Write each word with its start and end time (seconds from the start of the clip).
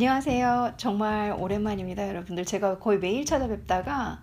안녕하세요. 0.00 0.74
정말 0.76 1.34
오랜만입니다, 1.38 2.06
여러분들. 2.06 2.44
제가 2.44 2.78
거의 2.78 2.98
매일 2.98 3.24
찾아뵙다가 3.24 4.20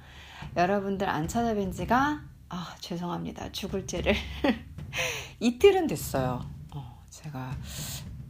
여러분들 0.56 1.10
안 1.10 1.26
찾아뵌 1.26 1.74
지가 1.74 2.22
아, 2.50 2.76
죄송합니다. 2.80 3.52
죽을 3.52 3.88
죄를 3.88 4.14
이틀은 5.40 5.88
됐어요. 5.88 6.46
어, 6.76 7.04
제가 7.10 7.58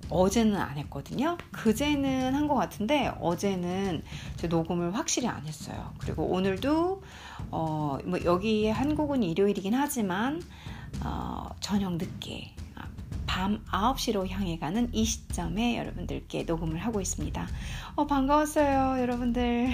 어제는 0.10 0.56
안 0.56 0.78
했거든요. 0.78 1.38
그제는 1.52 2.34
한 2.34 2.48
것 2.48 2.56
같은데 2.56 3.12
어제는 3.20 4.04
제 4.38 4.48
녹음을 4.48 4.96
확실히 4.96 5.28
안 5.28 5.46
했어요. 5.46 5.94
그리고 5.98 6.24
오늘도 6.24 7.04
어, 7.52 7.98
뭐 8.06 8.24
여기에 8.24 8.72
한국은 8.72 9.22
일요일이긴 9.22 9.74
하지만 9.74 10.42
어, 11.04 11.50
저녁 11.60 11.98
늦게 11.98 12.56
밤 13.34 13.64
9시로 13.66 14.30
향해 14.30 14.60
가는 14.60 14.94
이 14.94 15.04
시점에 15.04 15.76
여러분들께 15.80 16.44
녹음을 16.44 16.78
하고 16.78 17.02
있습니다. 17.02 17.48
어, 17.96 18.06
반가웠어요, 18.06 19.02
여러분들. 19.02 19.72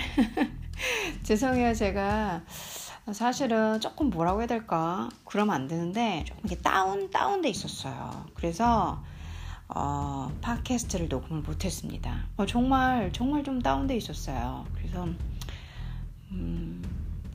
죄송해요, 1.23 1.73
제가. 1.73 2.43
사실은 3.11 3.81
조금 3.81 4.11
뭐라고 4.11 4.39
해야 4.39 4.47
될까? 4.47 5.09
그러면 5.25 5.55
안 5.55 5.67
되는데, 5.67 6.23
조금 6.25 6.45
이게 6.45 6.55
다운, 6.55 7.11
다운돼 7.11 7.49
있었어요. 7.49 8.27
그래서, 8.33 9.03
어, 9.67 10.31
팟캐스트를 10.39 11.09
녹음을 11.09 11.41
못했습니다. 11.41 12.27
어, 12.37 12.45
정말, 12.45 13.11
정말 13.11 13.43
좀 13.43 13.61
다운돼 13.61 13.97
있었어요. 13.97 14.65
그래서, 14.73 15.05
음, 16.31 16.81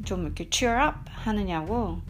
좀 0.07 0.25
이렇게 0.25 0.49
cheer 0.51 0.89
up 0.89 0.97
하느냐고 1.05 2.01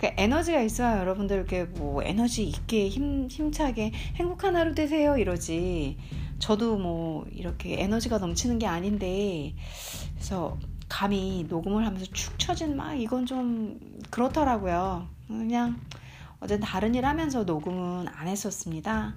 그 0.00 0.08
에너지가 0.16 0.62
있어야 0.62 0.98
여러분들 0.98 1.36
이렇게 1.36 1.64
뭐 1.64 2.02
에너지 2.02 2.44
있게 2.44 2.88
힘, 2.88 3.28
힘차게 3.28 3.92
행복한 4.16 4.56
하루 4.56 4.74
되세요 4.74 5.18
이러지. 5.18 5.98
저도 6.38 6.78
뭐 6.78 7.26
이렇게 7.32 7.82
에너지가 7.82 8.16
넘치는 8.18 8.58
게 8.58 8.66
아닌데 8.66 9.54
그래서 10.14 10.58
감히 10.88 11.44
녹음을 11.48 11.86
하면서 11.86 12.06
축 12.06 12.38
처진 12.38 12.76
막 12.76 12.94
이건 12.94 13.26
좀 13.26 13.78
그렇더라고요. 14.08 15.06
그냥 15.28 15.78
어제 16.40 16.58
다른 16.58 16.94
일 16.94 17.04
하면서 17.04 17.44
녹음은 17.44 18.08
안 18.08 18.26
했었습니다. 18.26 19.14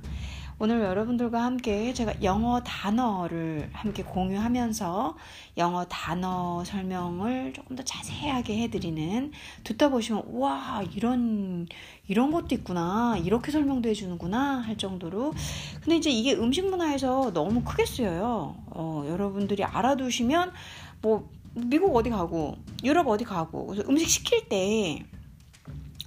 오늘 0.63 0.79
여러분들과 0.79 1.43
함께 1.43 1.91
제가 1.91 2.23
영어 2.23 2.61
단어를 2.63 3.69
함께 3.73 4.01
공유하면서 4.01 5.17
영어 5.57 5.83
단어 5.83 6.63
설명을 6.63 7.51
조금 7.51 7.75
더 7.75 7.83
자세하게 7.83 8.59
해드리는 8.59 9.33
듣다 9.65 9.89
보시면 9.89 10.23
와 10.31 10.81
이런 10.95 11.67
이런 12.07 12.31
것도 12.31 12.55
있구나. 12.55 13.17
이렇게 13.17 13.51
설명도 13.51 13.89
해주는구나. 13.89 14.61
할 14.61 14.77
정도로. 14.77 15.33
근데 15.81 15.97
이제 15.97 16.09
이게 16.09 16.33
음식 16.33 16.65
문화에서 16.65 17.33
너무 17.33 17.65
크게 17.65 17.85
쓰여요. 17.85 18.55
어, 18.67 19.03
여러분들이 19.09 19.65
알아두시면 19.65 20.53
뭐 21.01 21.29
미국 21.55 21.93
어디 21.93 22.09
가고 22.09 22.55
유럽 22.85 23.09
어디 23.09 23.25
가고 23.25 23.67
그래서 23.67 23.83
음식 23.89 24.07
시킬 24.07 24.47
때 24.47 25.03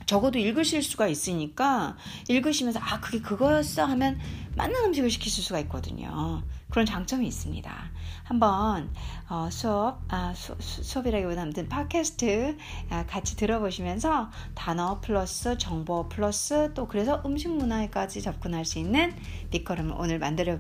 적어도 0.07 0.39
읽으실 0.39 0.83
수가 0.83 1.09
있으니까 1.09 1.97
읽으시면서 2.29 2.81
아 2.81 3.01
그게 3.01 3.21
그거였어 3.21 3.85
하면 3.85 4.19
맞는 4.55 4.85
음식을 4.87 5.11
시키실 5.11 5.43
수가 5.45 5.59
있거든요. 5.61 6.43
그런 6.71 6.87
장점이 6.87 7.27
있습니다. 7.27 7.91
한번 8.25 8.91
어, 9.29 9.49
수업 9.51 10.01
아, 10.09 10.33
수, 10.35 10.57
수업이라기보다는 10.59 11.69
팟캐스트 11.69 12.57
아, 12.91 13.07
같이 13.07 13.37
들어보시면서 13.37 14.31
단어 14.55 15.01
플러스 15.01 15.59
정보 15.59 16.09
플러스 16.09 16.73
또 16.75 16.89
그래서 16.89 17.23
음식 17.25 17.51
문화에까지 17.51 18.23
접근할 18.23 18.65
수 18.65 18.79
있는 18.79 19.15
밑거름을 19.51 19.95
오늘 19.99 20.19
만들어 20.19 20.57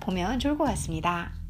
보면 0.00 0.38
좋을 0.38 0.56
것 0.56 0.64
같습니다. 0.64 1.45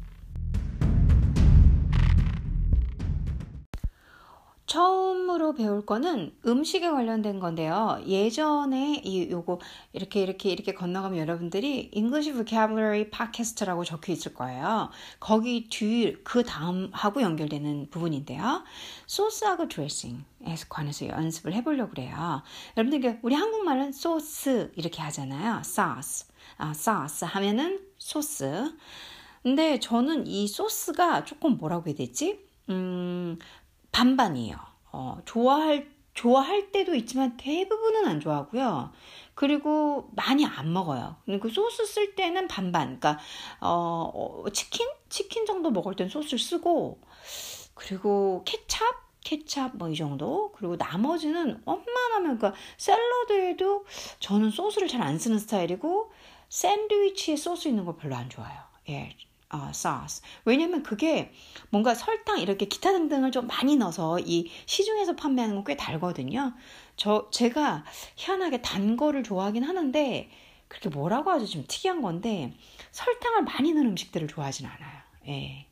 처음으로 4.67 5.53
배울 5.53 5.85
거는 5.85 6.35
음식에 6.45 6.89
관련된 6.89 7.39
건데요. 7.39 8.01
예전에 8.05 9.01
이 9.03 9.31
요거 9.31 9.59
이렇게 9.93 10.21
이렇게 10.21 10.49
이렇게 10.49 10.73
건너가면 10.73 11.17
여러분들이 11.17 11.89
English 11.93 12.33
Vocabulary 12.33 13.09
Podcast라고 13.09 13.85
적혀 13.85 14.11
있을 14.11 14.33
거예요. 14.33 14.89
거기 15.21 15.69
뒤 15.69 16.17
그 16.23 16.43
다음하고 16.43 17.21
연결되는 17.21 17.89
부분인데요. 17.89 18.63
소스하고 19.05 19.69
드레싱에 19.69 20.25
관해서 20.67 21.07
연습을 21.07 21.53
해보려고 21.53 21.91
그래요. 21.91 22.43
여러분들 22.75 23.19
우리 23.23 23.35
한국말은 23.35 23.93
소스 23.93 24.71
이렇게 24.75 25.01
하잖아요. 25.01 25.61
sauce, 25.63 26.27
아, 26.57 26.71
sauce 26.71 27.25
하면은 27.27 27.79
소스. 27.97 28.73
근데 29.43 29.79
저는 29.79 30.27
이 30.27 30.47
소스가 30.47 31.23
조금 31.23 31.57
뭐라고 31.57 31.87
해야 31.87 31.95
되지? 31.95 32.45
음, 32.69 33.37
반반이에요. 33.97 34.55
어, 34.91 35.17
좋아할, 35.25 35.89
좋아할 36.13 36.71
때도 36.71 36.93
있지만 36.95 37.35
대부분은 37.37 38.05
안 38.05 38.19
좋아하고요. 38.19 38.91
그리고 39.33 40.09
많이 40.15 40.45
안 40.45 40.71
먹어요. 40.71 41.15
그 41.41 41.49
소스 41.49 41.83
쓸 41.85 42.13
때는 42.15 42.47
반반. 42.47 42.99
그러니까, 42.99 43.17
어, 43.59 44.11
어, 44.13 44.49
치킨? 44.51 44.87
치킨 45.09 45.45
정도 45.47 45.71
먹을 45.71 45.95
땐 45.95 46.09
소스를 46.09 46.37
쓰고, 46.39 47.01
그리고 47.73 48.43
케찹? 48.45 48.85
케찹 49.23 49.71
뭐 49.77 49.89
이 49.89 49.95
정도. 49.95 50.51
그리고 50.53 50.75
나머지는 50.75 51.61
웬만하면, 51.65 52.37
그러니까 52.37 52.53
샐러드에도 52.77 53.85
저는 54.19 54.51
소스를 54.51 54.87
잘 54.87 55.01
안 55.01 55.17
쓰는 55.17 55.39
스타일이고, 55.39 56.11
샌드위치에 56.49 57.35
소스 57.35 57.67
있는 57.67 57.83
거 57.85 57.95
별로 57.95 58.15
안 58.15 58.29
좋아해요. 58.29 58.61
예. 58.89 59.15
어, 59.49 59.67
sauce. 59.69 60.21
왜냐면 60.45 60.83
그게 60.83 61.31
뭔가 61.69 61.93
설탕 61.95 62.39
이렇게 62.39 62.65
기타 62.65 62.91
등등을 62.91 63.31
좀 63.31 63.47
많이 63.47 63.75
넣어서 63.77 64.19
이 64.19 64.49
시중에서 64.65 65.15
판매하는 65.15 65.55
건 65.55 65.63
꽤 65.65 65.75
달거든요. 65.77 66.53
저 66.97 67.29
제가 67.31 67.83
희한하게 68.15 68.61
단 68.61 68.97
거를 68.97 69.23
좋아하긴 69.23 69.63
하는데 69.63 70.29
그렇게 70.67 70.89
뭐라고 70.89 71.31
하죠? 71.31 71.45
좀 71.45 71.63
특이한 71.67 72.01
건데 72.01 72.53
설탕을 72.91 73.43
많이 73.43 73.71
넣은 73.73 73.87
음식들을 73.87 74.27
좋아하진 74.27 74.65
않아요. 74.65 75.01
예. 75.27 75.67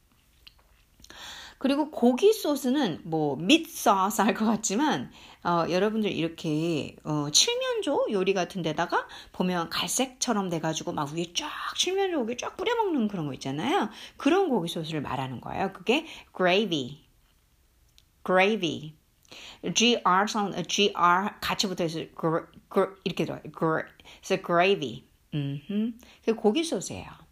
그리고 1.58 1.90
고기 1.92 2.34
소스는 2.34 3.02
뭐 3.06 3.36
밑 3.38 3.68
소스 3.70 4.22
할 4.22 4.34
것 4.36 4.46
같지만 4.46 5.12
어, 5.46 5.70
여러분들 5.70 6.12
이렇게 6.12 6.96
어, 7.04 7.30
칠면조 7.32 8.08
요리 8.12 8.34
같은 8.34 8.64
데다가 8.64 9.08
보면 9.32 9.70
갈색처럼 9.70 10.50
돼가지고 10.50 10.92
막 10.92 11.14
위에 11.14 11.34
쫙 11.34 11.50
칠면조 11.76 12.18
고기 12.20 12.38
쫙 12.38 12.58
뿌려 12.58 12.76
먹는 12.76 13.08
그런 13.08 13.28
거 13.28 13.34
있잖아요. 13.34 13.90
그런 14.18 14.50
고기 14.50 14.68
소스를 14.68 15.02
말하는 15.02 15.42
거예요. 15.42 15.72
그게 15.74 16.06
gravy, 16.36 17.06
gravy. 18.26 18.96
gr 19.74 20.28
사운드, 20.28 20.64
gr 20.64 21.40
같이 21.42 21.68
붙어있어 21.68 22.00
이렇게 23.04 23.26
들어요. 23.26 23.42
그래서 23.54 24.42
gravy. 24.44 25.04
음, 25.34 26.00
그 26.24 26.36
고기 26.36 26.64
소스예요. 26.64 27.25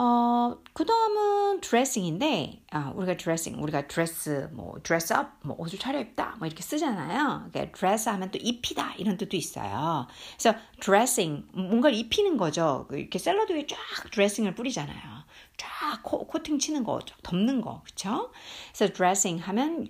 어, 0.00 0.56
그 0.74 0.86
다음은 0.86 1.60
드레싱인데, 1.60 2.62
아, 2.70 2.92
우리가 2.94 3.16
드레싱, 3.16 3.60
우리가 3.60 3.88
드레스, 3.88 4.48
뭐, 4.52 4.76
dress 4.84 5.12
up, 5.12 5.32
뭐, 5.42 5.56
옷을 5.58 5.76
차려입다, 5.80 6.36
뭐, 6.38 6.46
이렇게 6.46 6.62
쓰잖아요. 6.62 7.48
그러니까 7.50 7.76
드레스 7.76 8.08
하면 8.08 8.30
또 8.30 8.38
입히다, 8.40 8.94
이런 8.94 9.16
뜻도 9.16 9.36
있어요. 9.36 10.06
그래서 10.38 10.56
드레싱, 10.80 11.48
뭔가를 11.52 11.98
입히는 11.98 12.36
거죠. 12.36 12.86
그 12.88 12.96
이렇게 12.96 13.18
샐러드 13.18 13.52
위에 13.52 13.66
쫙 13.66 13.76
드레싱을 14.12 14.54
뿌리잖아요. 14.54 15.24
쫙 15.56 16.00
코, 16.04 16.28
코팅 16.28 16.60
치는 16.60 16.84
거, 16.84 17.00
덮는 17.24 17.60
거, 17.60 17.82
그쵸? 17.84 18.30
그래서 18.72 18.92
드레싱 18.94 19.38
하면, 19.38 19.88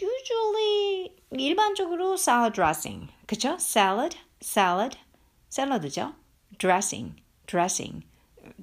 usually, 0.00 1.16
일반적으로 1.32 2.12
salad 2.14 2.54
dressing, 2.54 3.10
그쵸? 3.26 3.56
salad, 3.58 4.16
salad, 4.40 4.96
샐러드죠? 5.48 6.14
dressing, 6.58 7.16
dressing. 7.48 8.06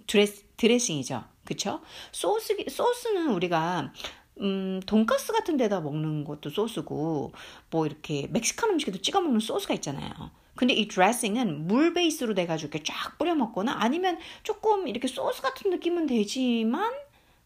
dress, 0.08 0.47
드레싱이죠. 0.58 1.24
그쵸? 1.46 1.82
소스, 2.12 2.56
소스는 2.70 3.30
우리가, 3.30 3.94
음, 4.42 4.82
돈가스 4.86 5.32
같은 5.32 5.56
데다 5.58 5.80
먹는 5.80 6.26
것도 6.26 6.50
소스고, 6.50 7.32
뭐 7.70 7.86
이렇게 7.86 8.28
멕시칸 8.28 8.72
음식에도 8.72 9.00
찍어 9.00 9.22
먹는 9.22 9.40
소스가 9.40 9.74
있잖아요. 9.76 10.12
근데 10.56 10.74
이 10.74 10.88
드레싱은 10.88 11.68
물 11.68 11.94
베이스로 11.94 12.34
돼가지고 12.34 12.70
이렇게 12.70 12.84
쫙 12.84 13.18
뿌려 13.18 13.36
먹거나 13.36 13.78
아니면 13.80 14.18
조금 14.44 14.88
이렇게 14.88 15.08
소스 15.08 15.42
같은 15.42 15.72
느낌은 15.72 16.08
되지만, 16.08 16.92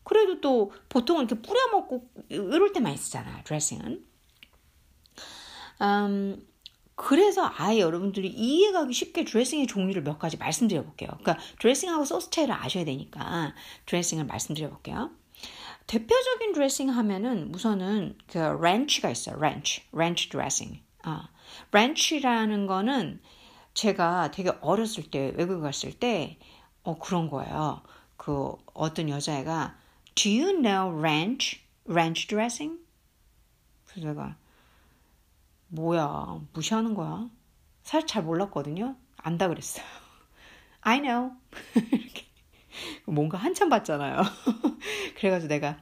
그래도 0.03 0.41
또 0.41 0.73
보통은 0.89 1.25
이렇게 1.25 1.41
뿌려 1.41 1.59
먹고 1.71 2.09
이럴 2.29 2.73
때 2.73 2.79
많이 2.79 2.97
쓰잖아요. 2.97 3.43
드레싱은. 3.43 4.05
음, 5.81 6.47
그래서 7.01 7.51
아예 7.57 7.79
여러분들이 7.79 8.27
이해가기 8.27 8.93
쉽게 8.93 9.25
드레싱의 9.25 9.65
종류를 9.65 10.03
몇 10.03 10.19
가지 10.19 10.37
말씀드려 10.37 10.83
볼게요. 10.83 11.09
그러니까 11.21 11.37
드레싱하고 11.59 12.05
소스 12.05 12.29
차이를 12.29 12.53
아셔야 12.53 12.85
되니까 12.85 13.55
드레싱을 13.87 14.25
말씀드려 14.25 14.69
볼게요. 14.69 15.09
대표적인 15.87 16.53
드레싱 16.53 16.89
하면은 16.89 17.53
우선은 17.55 18.17
그 18.27 18.37
ranch가 18.37 19.09
있어요. 19.09 19.39
ranch, 19.39 19.81
ranch 19.91 20.29
dressing. 20.29 20.79
아, 21.01 21.29
렌치라는 21.71 22.67
거는 22.67 23.19
제가 23.73 24.29
되게 24.29 24.51
어렸을 24.61 25.09
때 25.09 25.33
외국에 25.35 25.59
갔을 25.59 25.93
때 25.93 26.37
어, 26.83 26.99
그런 26.99 27.31
거예요. 27.31 27.81
그 28.15 28.55
어떤 28.75 29.09
여자애가 29.09 29.75
Do 30.13 30.31
you 30.31 30.61
know 30.61 30.95
ranch? 30.95 31.61
ranch 31.89 32.27
dressing? 32.27 32.79
그래서 33.87 34.09
내가 34.09 34.35
뭐야 35.71 36.41
무시하는 36.53 36.93
거야. 36.93 37.29
사실 37.83 38.07
잘 38.07 38.23
몰랐거든요. 38.23 38.95
안다 39.17 39.47
그랬어요. 39.47 39.85
I 40.81 41.01
know. 41.01 41.31
이렇게 41.91 42.25
뭔가 43.05 43.37
한참 43.37 43.69
봤잖아요. 43.69 44.21
그래가지고 45.17 45.47
내가 45.47 45.77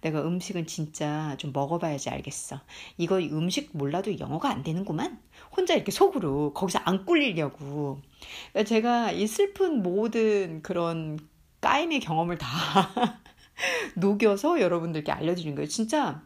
내가 0.00 0.22
음식은 0.22 0.66
진짜 0.66 1.36
좀 1.38 1.52
먹어봐야지 1.52 2.10
알겠어. 2.10 2.60
이거 2.98 3.18
음식 3.18 3.70
몰라도 3.76 4.18
영어가 4.18 4.50
안 4.50 4.62
되는구만. 4.62 5.20
혼자 5.56 5.74
이렇게 5.74 5.92
속으로 5.92 6.52
거기서 6.52 6.80
안 6.84 7.06
꿀리려고. 7.06 8.00
그러니까 8.52 8.68
제가 8.68 9.12
이 9.12 9.26
슬픈 9.26 9.82
모든 9.82 10.62
그런 10.62 11.18
까임의 11.60 12.00
경험을 12.00 12.38
다 12.38 12.48
녹여서 13.96 14.60
여러분들께 14.60 15.12
알려드리는 15.12 15.54
거예요. 15.54 15.68
진짜 15.68 16.25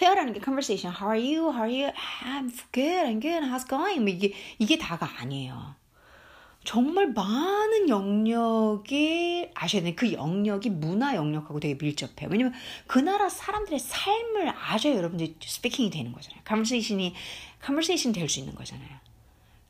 회화라는 0.00 0.32
게 0.32 0.40
conversation. 0.42 0.94
How 0.94 1.10
are 1.10 1.20
you? 1.20 1.50
How 1.52 1.64
are 1.64 1.72
you? 1.72 1.92
I'm 2.22 2.50
good. 2.72 3.06
I'm 3.06 3.20
good. 3.20 3.44
How's 3.44 3.68
going? 3.68 4.00
뭐 4.00 4.08
이게 4.08 4.32
이게 4.58 4.78
다가 4.78 5.08
아니에요. 5.20 5.74
정말 6.64 7.08
많은 7.12 7.88
영역이 7.88 9.50
아셔야 9.54 9.82
돼요. 9.82 9.94
그 9.96 10.12
영역이 10.12 10.70
문화 10.70 11.14
영역하고 11.14 11.60
되게 11.60 11.74
밀접해요. 11.82 12.28
왜냐면 12.30 12.52
그 12.86 12.98
나라 12.98 13.28
사람들의 13.28 13.78
삶을 13.78 14.52
아셔야 14.54 14.94
여러분들이 14.96 15.36
speaking이 15.40 15.90
되는 15.90 16.12
거잖아요. 16.12 16.42
conversation이 16.44 17.14
conversation 17.62 18.12
될 18.12 18.28
수 18.28 18.40
있는 18.40 18.54
거잖아요. 18.54 18.90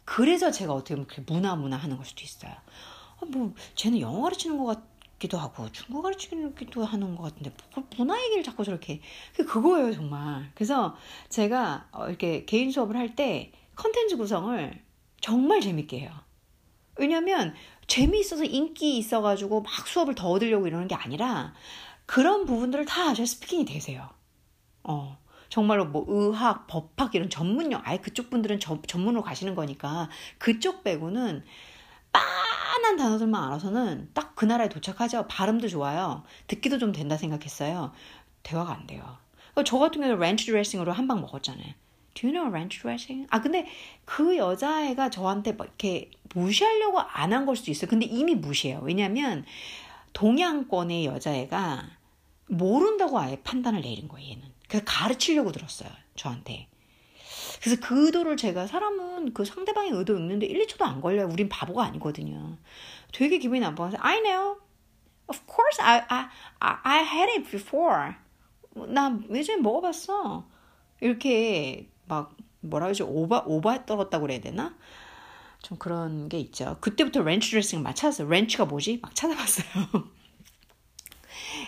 그래서 0.05 0.51
제가 0.51 0.73
어떻게 0.73 0.97
보면 0.97 1.07
문화 1.27 1.55
문화 1.55 1.77
하는 1.77 1.97
걸 1.97 2.05
수도 2.05 2.23
있어요. 2.25 2.53
아, 2.53 3.25
뭐 3.27 3.55
쟤는 3.77 4.01
영어 4.01 4.23
가르치는 4.23 4.59
것 4.59 4.67
같 4.67 4.98
기도 5.19 5.39
하고 5.39 5.71
중국어 5.73 6.03
가르치기도 6.03 6.85
하는 6.85 7.17
것 7.17 7.25
같은데 7.25 7.53
뭐 7.75 7.85
문화 7.97 8.23
얘기를 8.25 8.43
자꾸 8.43 8.65
저렇게 8.65 9.01
그거예요 9.37 9.93
정말. 9.93 10.51
그래서 10.55 10.97
제가 11.29 11.89
어, 11.93 12.09
이렇게 12.09 12.45
개인 12.45 12.71
수업을 12.71 12.97
할 12.97 13.15
때 13.17 13.53
컨텐츠 13.77 14.17
구성을 14.17 14.83
정말 15.21 15.61
재밌게 15.61 16.01
해요. 16.01 16.11
왜냐면 16.97 17.55
재미있어서 17.87 18.45
인기 18.45 18.99
있어가지고 18.99 19.63
막 19.63 19.87
수업을 19.87 20.15
더 20.15 20.29
얻으려고 20.31 20.67
이러는 20.67 20.89
게 20.89 20.95
아니라 20.95 21.55
그런 22.07 22.45
부분들을 22.45 22.85
다 22.87 23.11
아셔야 23.11 23.27
스피킹이 23.27 23.65
되세요. 23.65 24.09
어. 24.85 25.19
정말로 25.49 25.87
뭐 25.87 26.05
의학, 26.09 26.67
법학 26.67 27.15
이런 27.15 27.31
전문용, 27.31 27.81
아예 27.85 27.97
그쪽 27.99 28.29
분들은 28.29 28.61
저, 28.61 28.83
전문으로 28.87 29.23
가시는 29.23 29.55
거니까 29.55 30.11
그쪽 30.37 30.85
빼고는 30.85 31.43
빤한 32.69 32.97
단어들만 32.97 33.43
알아서는 33.45 34.11
딱 34.13 34.29
그 34.39 34.45
나라에 34.45 34.69
도착하죠. 34.69 35.27
발음도 35.27 35.67
좋아요. 35.69 36.23
듣기도 36.47 36.79
좀 36.79 36.93
된다 36.93 37.17
생각했어요. 37.17 37.93
대화가 38.45 38.73
안 38.73 38.87
돼요. 38.87 39.17
저 39.65 39.79
같은 39.79 40.01
경우는 40.01 40.21
렌치 40.21 40.47
드레싱으로 40.47 40.93
한 40.93 41.09
방 41.09 41.21
먹었잖아요. 41.23 41.73
Do 42.15 42.29
you 42.29 42.33
know 42.33 42.47
ranch 42.49 42.81
dressing? 42.81 43.27
아, 43.31 43.41
근데 43.41 43.67
그 44.05 44.37
여자애가 44.37 45.11
저한테 45.11 45.53
막 45.53 45.65
이렇게 45.67 46.11
무시하려고 46.35 47.01
안 47.01 47.33
한 47.33 47.47
걸 47.47 47.57
수도 47.57 47.73
있어요. 47.73 47.89
근데 47.91 48.07
이미 48.07 48.35
무시해요. 48.37 48.79
왜냐면 48.83 49.45
동양권의 50.13 51.07
여자애가 51.07 51.83
모른다고 52.49 53.19
아예 53.19 53.41
판단을 53.43 53.81
내린 53.81 54.07
거예요, 54.07 54.31
얘는. 54.31 54.43
그래서 54.69 54.85
가르치려고 54.87 55.51
들었어요, 55.51 55.91
저한테. 56.15 56.69
그래서 57.61 57.81
그 57.81 58.07
의도를 58.07 58.37
제가 58.37 58.67
사람은 58.67 59.35
그 59.35 59.45
상대방의 59.45 59.93
의도 59.93 60.17
읽는데 60.17 60.47
1, 60.47 60.67
2초도 60.67 60.83
안 60.83 61.01
걸려요. 61.01 61.29
우린 61.29 61.49
바보가 61.49 61.85
아니거든요. 61.85 62.57
되게 63.13 63.39
기분이 63.39 63.61
나빠서 63.61 63.97
I 64.01 64.23
know. 64.23 64.57
Of 65.29 65.41
course 65.47 65.81
I 65.81 66.03
I 66.09 66.29
I 66.83 67.05
had 67.05 67.33
it 67.33 67.51
before. 67.51 68.15
나 68.75 69.19
예전에 69.31 69.61
먹어봤어. 69.61 70.47
이렇게 71.01 71.89
막 72.07 72.37
뭐라 72.61 72.87
그러지 72.87 73.03
오바 73.03 73.45
오바 73.47 73.87
떨었다고 73.87 74.23
그래야 74.23 74.41
되나? 74.41 74.75
좀 75.63 75.79
그런 75.79 76.29
게 76.29 76.39
있죠. 76.39 76.77
그때부터 76.81 77.23
렌치 77.23 77.51
드레싱을 77.51 77.83
막 77.83 77.95
찾았어요. 77.95 78.29
렌치가 78.29 78.65
뭐지? 78.65 79.01
막 79.03 79.15
찾아봤어요. 79.15 79.67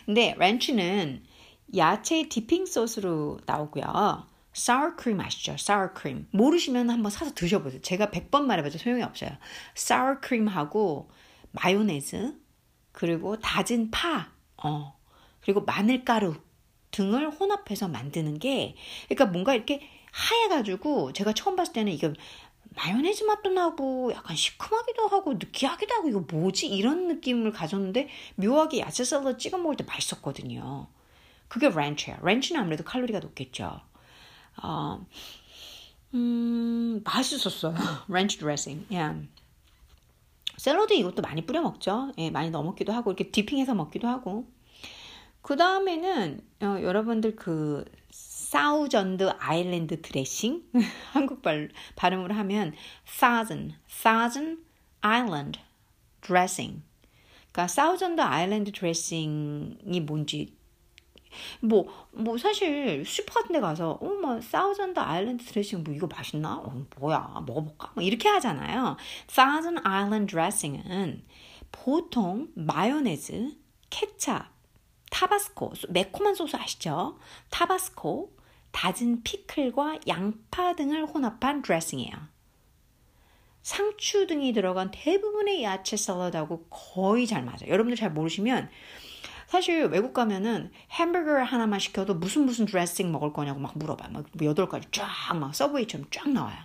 근데 0.07 0.35
렌치는 0.39 1.25
야채 1.77 2.29
디핑 2.29 2.67
소스로 2.67 3.39
나오고요. 3.47 4.30
Sour 4.61 4.95
cream 4.99 5.21
아시죠? 5.21 5.53
sour 5.53 5.91
cream. 5.99 6.27
모르시면 6.33 6.91
한번 6.91 7.11
사서 7.11 7.33
드셔보세요. 7.35 7.81
제가 7.81 8.11
100번 8.11 8.43
말해봐도 8.43 8.77
소용이 8.77 9.03
없어요. 9.03 9.31
sour 9.77 10.19
cream하고 10.23 11.11
마요네즈, 11.53 12.39
그리고 12.93 13.39
다진 13.39 13.91
파, 13.91 14.31
어, 14.63 14.99
그리고 15.41 15.63
마늘가루 15.63 16.35
등을 16.91 17.31
혼합해서 17.31 17.89
만드는 17.89 18.39
게, 18.39 18.77
그러니까 19.09 19.27
뭔가 19.27 19.55
이렇게 19.55 19.81
하얘가지고 20.13 21.13
제가 21.15 21.33
처음 21.33 21.57
봤을 21.57 21.73
때는 21.73 21.93
이게 21.93 22.13
마요네즈 22.77 23.25
맛도 23.25 23.51
나고 23.51 24.13
약간 24.13 24.37
시큼하기도 24.37 25.09
하고 25.09 25.33
느끼하기도 25.35 25.95
하고 25.95 26.09
이거 26.09 26.21
뭐지 26.21 26.69
이런 26.69 27.09
느낌을 27.09 27.53
가졌는데 27.53 28.09
묘하게 28.37 28.81
야채 28.81 29.05
샐러드 29.05 29.39
찍어 29.39 29.59
먹을 29.59 29.77
때 29.77 29.85
맛있었거든요. 29.85 30.89
그게 31.49 31.69
렌치야. 31.69 32.21
렌치는 32.23 32.61
아무래도 32.61 32.85
칼로리가 32.85 33.19
높겠죠. 33.19 33.81
어, 34.63 35.07
음, 36.15 37.03
맛있었어요. 37.05 37.75
드레싱. 38.39 38.87
Yeah. 38.91 39.29
샐러드 40.57 40.93
이것도 40.93 41.23
많이 41.23 41.47
뿌려 41.47 41.63
먹죠. 41.63 42.13
예, 42.19 42.31
많이 42.31 42.51
넣어 42.51 42.63
먹기도 42.63 42.93
하고 42.93 43.11
이렇게 43.11 43.31
디핑해서 43.31 43.75
먹기도 43.75 44.09
하고. 44.09 44.47
그 45.43 45.57
다음에는 45.57 46.41
어, 46.63 46.79
여러분들 46.83 47.35
그 47.37 47.85
사우전드 48.11 49.31
아일랜드 49.39 50.03
드레싱 50.03 50.65
한국 51.13 51.41
발, 51.41 51.71
발음으로 51.97 52.35
하면 52.35 52.75
Thousand, 53.19 53.77
Thousand 54.03 54.61
Island 55.01 55.61
Dressing 56.21 56.83
그러니까 57.53 57.69
사우전드 57.69 58.21
아일랜드 58.21 58.73
드레싱이 58.73 60.01
뭔지 60.01 60.57
뭐, 61.61 61.87
뭐, 62.13 62.39
사실, 62.39 63.05
슈퍼 63.07 63.41
같은 63.41 63.53
데 63.53 63.61
가서, 63.61 63.93
어, 64.01 64.05
뭐, 64.07 64.41
사우전드 64.41 64.99
아일랜드 64.99 65.45
드레싱, 65.45 65.85
뭐, 65.85 65.95
이거 65.95 66.07
맛있나? 66.07 66.59
어, 66.59 66.85
뭐야, 66.99 67.43
먹어볼까? 67.47 67.93
뭐, 67.95 68.03
이렇게 68.03 68.29
하잖아요. 68.29 68.97
사우전드 69.29 69.81
아일랜드 69.85 70.33
드레싱은 70.33 71.25
보통 71.73 72.49
마요네즈, 72.55 73.57
케찹, 73.91 74.41
타바스코, 75.11 75.73
매콤한 75.89 76.35
소스 76.35 76.57
아시죠? 76.57 77.19
타바스코, 77.51 78.37
다진 78.71 79.23
피클과 79.23 80.01
양파 80.09 80.75
등을 80.75 81.07
혼합한 81.07 81.63
드레싱이에요. 81.63 82.15
상추 83.63 84.27
등이 84.27 84.53
들어간 84.53 84.91
대부분의 84.91 85.63
야채 85.63 85.97
샐러드하고 85.97 86.67
거의 86.71 87.27
잘 87.27 87.45
맞아요. 87.45 87.69
여러분들 87.69 87.97
잘 87.97 88.11
모르시면 88.11 88.71
사실 89.51 89.85
외국 89.87 90.15
가면은 90.15 90.71
햄버거 90.93 91.43
하나만 91.43 91.81
시켜도 91.81 92.15
무슨 92.15 92.47
무슨 92.47 92.67
드레싱 92.67 93.11
먹을 93.11 93.33
거냐고 93.33 93.59
막 93.59 93.77
물어봐요. 93.77 94.13
막 94.13 94.25
여덟 94.43 94.69
가지 94.69 94.87
쫙 94.93 95.35
막 95.35 95.53
서브웨이처럼 95.57 96.07
쫙 96.13 96.31
나와요. 96.31 96.57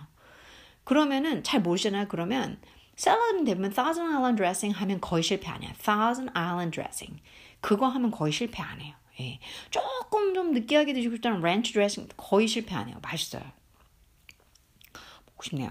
그러면은 0.84 1.42
잘 1.42 1.60
모르시잖아요. 1.62 2.06
그러면 2.06 2.60
샐러드는 2.94 3.44
대부분 3.44 3.72
Thousand 3.72 4.14
Island 4.14 4.36
Dressing 4.36 4.78
하면 4.78 5.00
거의 5.00 5.24
실패 5.24 5.48
아니야. 5.48 5.72
Thousand 5.82 6.30
Island 6.32 6.76
Dressing. 6.76 7.20
그거 7.60 7.88
하면 7.88 8.12
거의 8.12 8.30
실패 8.30 8.62
안 8.62 8.80
해요. 8.80 8.94
예. 9.18 9.40
조금 9.70 10.32
좀 10.32 10.52
느끼하게 10.52 10.92
드시고 10.92 11.16
싶다면 11.16 11.40
렌치 11.42 11.72
드레싱 11.72 12.06
거의 12.16 12.46
실패 12.46 12.76
안 12.76 12.88
해요. 12.88 13.00
맛있어요. 13.02 13.42
먹고 15.26 15.42
싶네요. 15.42 15.70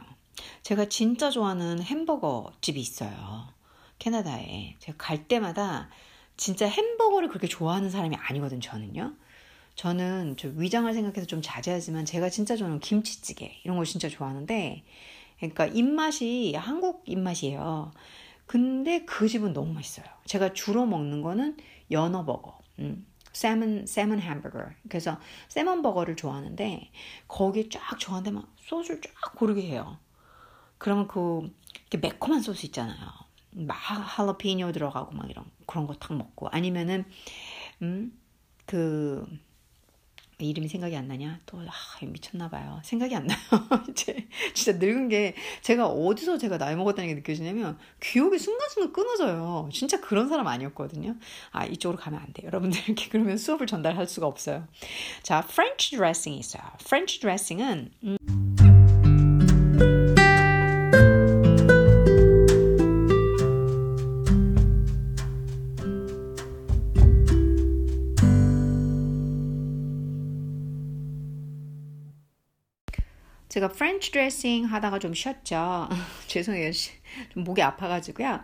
제가 0.63 0.89
진짜 0.89 1.29
좋아하는 1.29 1.81
햄버거 1.81 2.51
집이 2.59 2.77
있어요. 2.77 3.47
캐나다에. 3.99 4.75
제가 4.79 4.97
갈 4.97 5.29
때마다 5.29 5.89
진짜 6.37 6.67
햄버거를 6.67 7.29
그렇게 7.29 7.47
좋아하는 7.47 7.89
사람이 7.89 8.15
아니거든, 8.15 8.61
저는요. 8.61 9.15
저는 9.75 10.35
저 10.37 10.47
위장을 10.49 10.91
생각해서 10.93 11.27
좀 11.27 11.41
자제하지만 11.41 12.05
제가 12.05 12.29
진짜 12.29 12.55
좋아하는 12.55 12.79
김치찌개 12.79 13.59
이런 13.63 13.75
걸 13.75 13.85
진짜 13.85 14.07
좋아하는데 14.07 14.83
그러니까 15.37 15.65
입맛이 15.67 16.53
한국 16.55 17.03
입맛이에요. 17.05 17.91
근데 18.45 19.03
그 19.05 19.27
집은 19.27 19.53
너무 19.53 19.73
맛있어요. 19.73 20.05
제가 20.25 20.53
주로 20.53 20.85
먹는 20.85 21.21
거는 21.21 21.57
연어버거. 21.91 22.57
음. 22.79 23.05
세먼 23.33 23.85
세먼 23.85 24.21
햄버거. 24.21 24.65
그래서 24.87 25.19
세먼 25.49 25.81
버거를 25.81 26.15
좋아하는데 26.15 26.89
거기에 27.27 27.67
쫙 27.67 27.99
저한테 27.99 28.31
막 28.31 28.47
소스를 28.61 29.01
쫙 29.01 29.35
고르게 29.35 29.63
해요. 29.63 29.97
그러면 30.77 31.07
그 31.09 31.51
이렇게 31.91 31.97
매콤한 31.97 32.41
소스 32.41 32.65
있잖아요. 32.67 33.24
막 33.55 33.75
할라피뇨 33.75 34.71
들어가고 34.71 35.13
막 35.15 35.29
이런 35.29 35.45
그런 35.65 35.87
거 35.87 35.93
탁 35.95 36.15
먹고 36.17 36.47
아니면은 36.49 37.05
음그 37.81 39.25
이름이 40.37 40.67
생각이 40.67 40.93
안 40.97 41.07
나냐? 41.07 41.39
또, 41.45 41.59
아, 41.59 42.05
미쳤나봐요. 42.05 42.81
생각이 42.83 43.15
안 43.15 43.25
나요. 43.25 43.37
이제, 43.89 44.27
진짜 44.53 44.77
늙은 44.79 45.07
게, 45.07 45.33
제가 45.61 45.87
어디서 45.87 46.37
제가 46.37 46.57
나이 46.57 46.75
먹었다는 46.75 47.07
게 47.07 47.13
느껴지냐면, 47.15 47.77
기억이 48.01 48.37
순간순간 48.37 48.91
끊어져요. 48.91 49.69
진짜 49.71 50.01
그런 50.01 50.27
사람 50.27 50.47
아니었거든요. 50.47 51.15
아, 51.51 51.63
이쪽으로 51.65 51.97
가면 51.97 52.19
안 52.19 52.33
돼요. 52.33 52.47
여러분들 52.47 52.81
이렇게 52.85 53.07
그러면 53.07 53.37
수업을 53.37 53.65
전달할 53.65 54.07
수가 54.07 54.27
없어요. 54.27 54.67
자, 55.23 55.39
프렌치 55.39 55.91
드레싱이 55.91 56.37
있어요. 56.37 56.63
프렌치 56.85 57.21
드레싱은, 57.21 57.91
음, 58.03 58.17
제가 73.55 73.69
프렌치 73.69 74.11
드레싱 74.11 74.65
하다가 74.65 74.99
좀 74.99 75.13
쉬었죠. 75.13 75.87
죄송해요. 76.27 76.73
좀 77.29 77.45
목이 77.45 77.61
아파가지고요. 77.61 78.41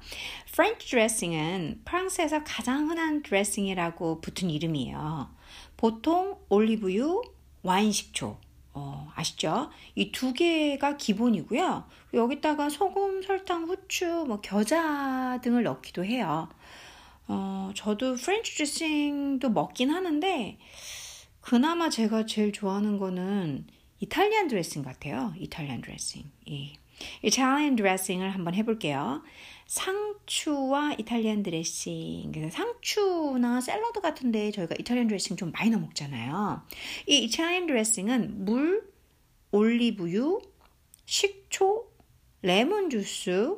프렌치 0.53 0.87
드레싱은 0.89 1.81
프랑스에서 1.83 2.45
가장 2.45 2.89
흔한 2.89 3.21
드레싱이라고 3.21 4.21
붙은 4.21 4.49
이름이에요. 4.49 5.29
보통 5.75 6.37
올리브유, 6.47 7.23
와인 7.61 7.91
식초, 7.91 8.37
어, 8.73 9.11
아시죠? 9.13 9.69
이 9.95 10.13
두 10.13 10.31
개가 10.31 10.95
기본이고요. 10.95 11.83
여기다가 12.13 12.69
소금, 12.69 13.21
설탕, 13.21 13.65
후추, 13.65 14.05
뭐 14.29 14.39
겨자 14.39 15.41
등을 15.43 15.63
넣기도 15.63 16.05
해요. 16.05 16.47
어, 17.27 17.71
저도 17.75 18.15
프렌치 18.15 18.55
드레싱도 18.55 19.49
먹긴 19.49 19.89
하는데 19.91 20.57
그나마 21.41 21.89
제가 21.89 22.25
제일 22.27 22.53
좋아하는 22.53 22.97
거는 22.97 23.67
이탈리안 24.01 24.47
드레싱 24.47 24.81
같아요. 24.81 25.33
이탈리안 25.37 25.81
드레싱. 25.81 26.23
예. 26.49 26.73
이탈리안 27.21 27.75
드레싱을 27.75 28.31
한번 28.31 28.55
해볼게요. 28.55 29.21
상추와 29.67 30.95
이탈리안 30.97 31.43
드레싱. 31.43 32.31
그래서 32.33 32.57
상추나 32.57 33.61
샐러드 33.61 34.01
같은데 34.01 34.51
저희가 34.51 34.75
이탈리안 34.79 35.07
드레싱 35.07 35.37
좀 35.37 35.51
많이 35.51 35.69
넣어 35.69 35.79
먹잖아요. 35.79 36.63
이 37.07 37.19
이탈리안 37.25 37.67
드레싱은 37.67 38.43
물, 38.43 38.91
올리브유, 39.51 40.41
식초, 41.05 41.87
레몬 42.41 42.89
주스, 42.89 43.55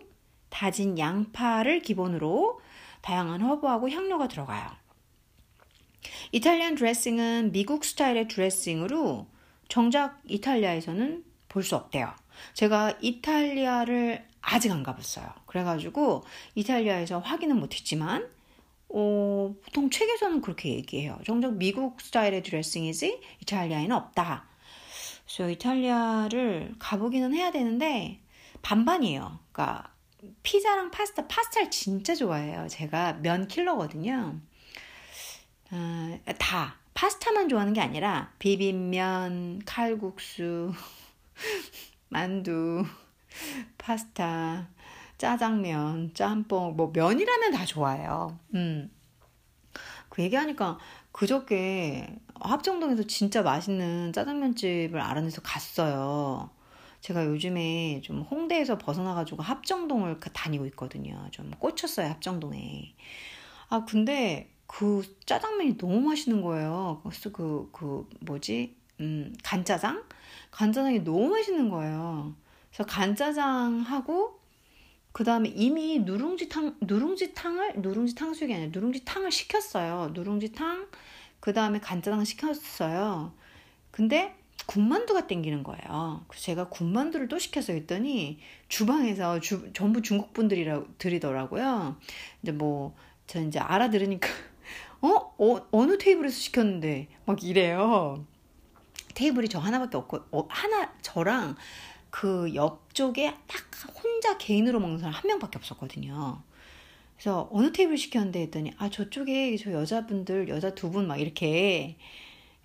다진 0.50 1.00
양파를 1.00 1.80
기본으로 1.80 2.60
다양한 3.02 3.42
허브하고 3.42 3.90
향료가 3.90 4.28
들어가요. 4.28 4.70
이탈리안 6.34 6.76
드레싱은 6.76 7.54
미국 7.54 7.86
스타일의 7.86 8.28
드레싱으로 8.28 9.33
정작 9.68 10.22
이탈리아에서는 10.26 11.24
볼 11.50 11.64
수 11.64 11.76
없대요. 11.76 12.12
제가 12.54 12.98
이탈리아를 13.02 14.26
아직 14.42 14.72
안 14.72 14.84
가봤어요. 14.84 15.28
그래가지고 15.46 16.24
이탈리아에서 16.56 17.20
확인은 17.20 17.60
못했지만 17.60 18.28
어, 18.90 19.54
보통 19.64 19.90
책에서는 19.90 20.42
그렇게 20.42 20.70
얘기해요. 20.70 21.20
정작 21.26 21.56
미국 21.56 22.00
스타일의 22.02 22.44
드레싱이지 22.44 23.22
이탈리아에는 23.42 23.96
없다. 23.96 24.46
그래서 25.26 25.50
이탈리아를 25.50 26.76
가보기는 26.80 27.34
해야 27.34 27.52
되는데 27.52 28.20
반반이에요. 28.62 29.40
그러니까 29.52 29.92
피자랑 30.44 30.92
파스타, 30.92 31.28
파스타를 31.28 31.72
진짜 31.72 32.16
좋아해요. 32.16 32.68
제가 32.70 33.14
면 33.14 33.48
킬러거든요. 33.48 34.40
어, 35.72 36.20
다 36.38 36.78
파스타만 36.94 37.50
좋아하는 37.50 37.74
게 37.74 37.82
아니라 37.82 38.32
비빔면, 38.40 39.64
칼국수, 39.66 40.74
만두, 42.10 42.86
파스타, 43.78 44.68
짜장면, 45.18 46.14
짬뽕, 46.14 46.76
뭐 46.76 46.92
면이라면 46.94 47.52
다 47.52 47.66
좋아해요. 47.66 48.38
음. 48.54 48.92
그 50.10 50.22
얘기하니까 50.22 50.78
그저께 51.12 52.20
합정동에서 52.40 53.04
진짜 53.04 53.42
맛있는 53.42 54.14
짜장면집을 54.14 55.00
알아내서 55.00 55.42
갔어요. 55.42 56.52
제가 57.02 57.26
요즘에 57.26 58.02
좀 58.02 58.22
홍대에서 58.22 58.78
벗어나가지고 58.78 59.42
합정동을 59.42 60.20
다니고 60.20 60.66
있거든요. 60.68 61.28
좀 61.32 61.52
꽂혔어요, 61.52 62.08
합정동에. 62.10 62.96
아, 63.70 63.86
근데 63.86 64.53
그 64.68 65.04
짜장면이 65.26 65.78
너무 65.78 66.02
맛있는 66.02 66.42
거예요. 66.42 67.02
그래서 67.04 67.32
그, 67.32 67.70
그, 67.72 68.08
뭐지? 68.22 68.76
음, 69.00 69.36
간짜장? 69.44 70.04
간짜장이 70.52 71.04
너무 71.04 71.30
맛있는 71.30 71.70
거예요. 71.70 72.36
그래서 72.70 72.86
간짜장하고, 72.86 74.40
그 75.12 75.24
다음에 75.24 75.50
이미 75.50 76.00
누룽지탕, 76.00 76.78
누룽지탕을, 76.82 77.82
누룽지 77.82 78.16
탕수육이 78.16 78.54
아니라 78.54 78.72
누룽지탕을 78.74 79.32
시켰어요. 79.32 80.12
누룽지탕, 80.14 80.88
그 81.40 81.54
다음에 81.54 81.80
간짜장 81.80 82.24
시켰어요. 82.26 83.34
근데 83.92 84.36
군만두가 84.66 85.28
땡기는 85.28 85.64
거예요. 85.64 86.24
그래서 86.28 86.46
제가 86.46 86.70
군만두를 86.70 87.28
또 87.28 87.38
시켜서 87.38 87.74
했더니 87.74 88.40
주방에서 88.70 89.40
주, 89.40 89.72
전부 89.74 90.02
중국 90.02 90.34
분들이더라고요. 90.34 91.98
이제 92.42 92.52
뭐, 92.52 92.96
저 93.28 93.42
이제 93.42 93.60
알아들으니까 93.60 94.28
어? 95.04 95.36
어? 95.38 95.68
어느 95.72 95.98
테이블에서 96.00 96.36
시켰는데 96.40 97.10
막 97.26 97.44
이래요. 97.44 98.26
테이블이 99.16 99.50
저 99.50 99.60
하나밖에 99.60 99.98
없고 99.98 100.20
어, 100.32 100.48
하나 100.50 100.94
저랑 101.02 101.56
그 102.12 102.54
옆쪽에 102.56 103.36
딱 103.48 103.64
혼자 104.04 104.38
개인으로 104.38 104.80
먹는 104.80 105.00
사람 105.00 105.14
한 105.14 105.24
명밖에 105.28 105.58
없었거든요. 105.60 106.44
그래서 107.18 107.50
어느 107.52 107.72
테이블 107.72 107.98
시켰는데 107.98 108.42
했더니 108.44 108.74
아 108.78 108.90
저쪽에 108.90 109.58
저 109.58 109.72
여자분들 109.74 110.50
여자 110.50 110.76
두 110.76 110.92
분 110.92 111.08
막 111.08 111.20
이렇게 111.22 111.98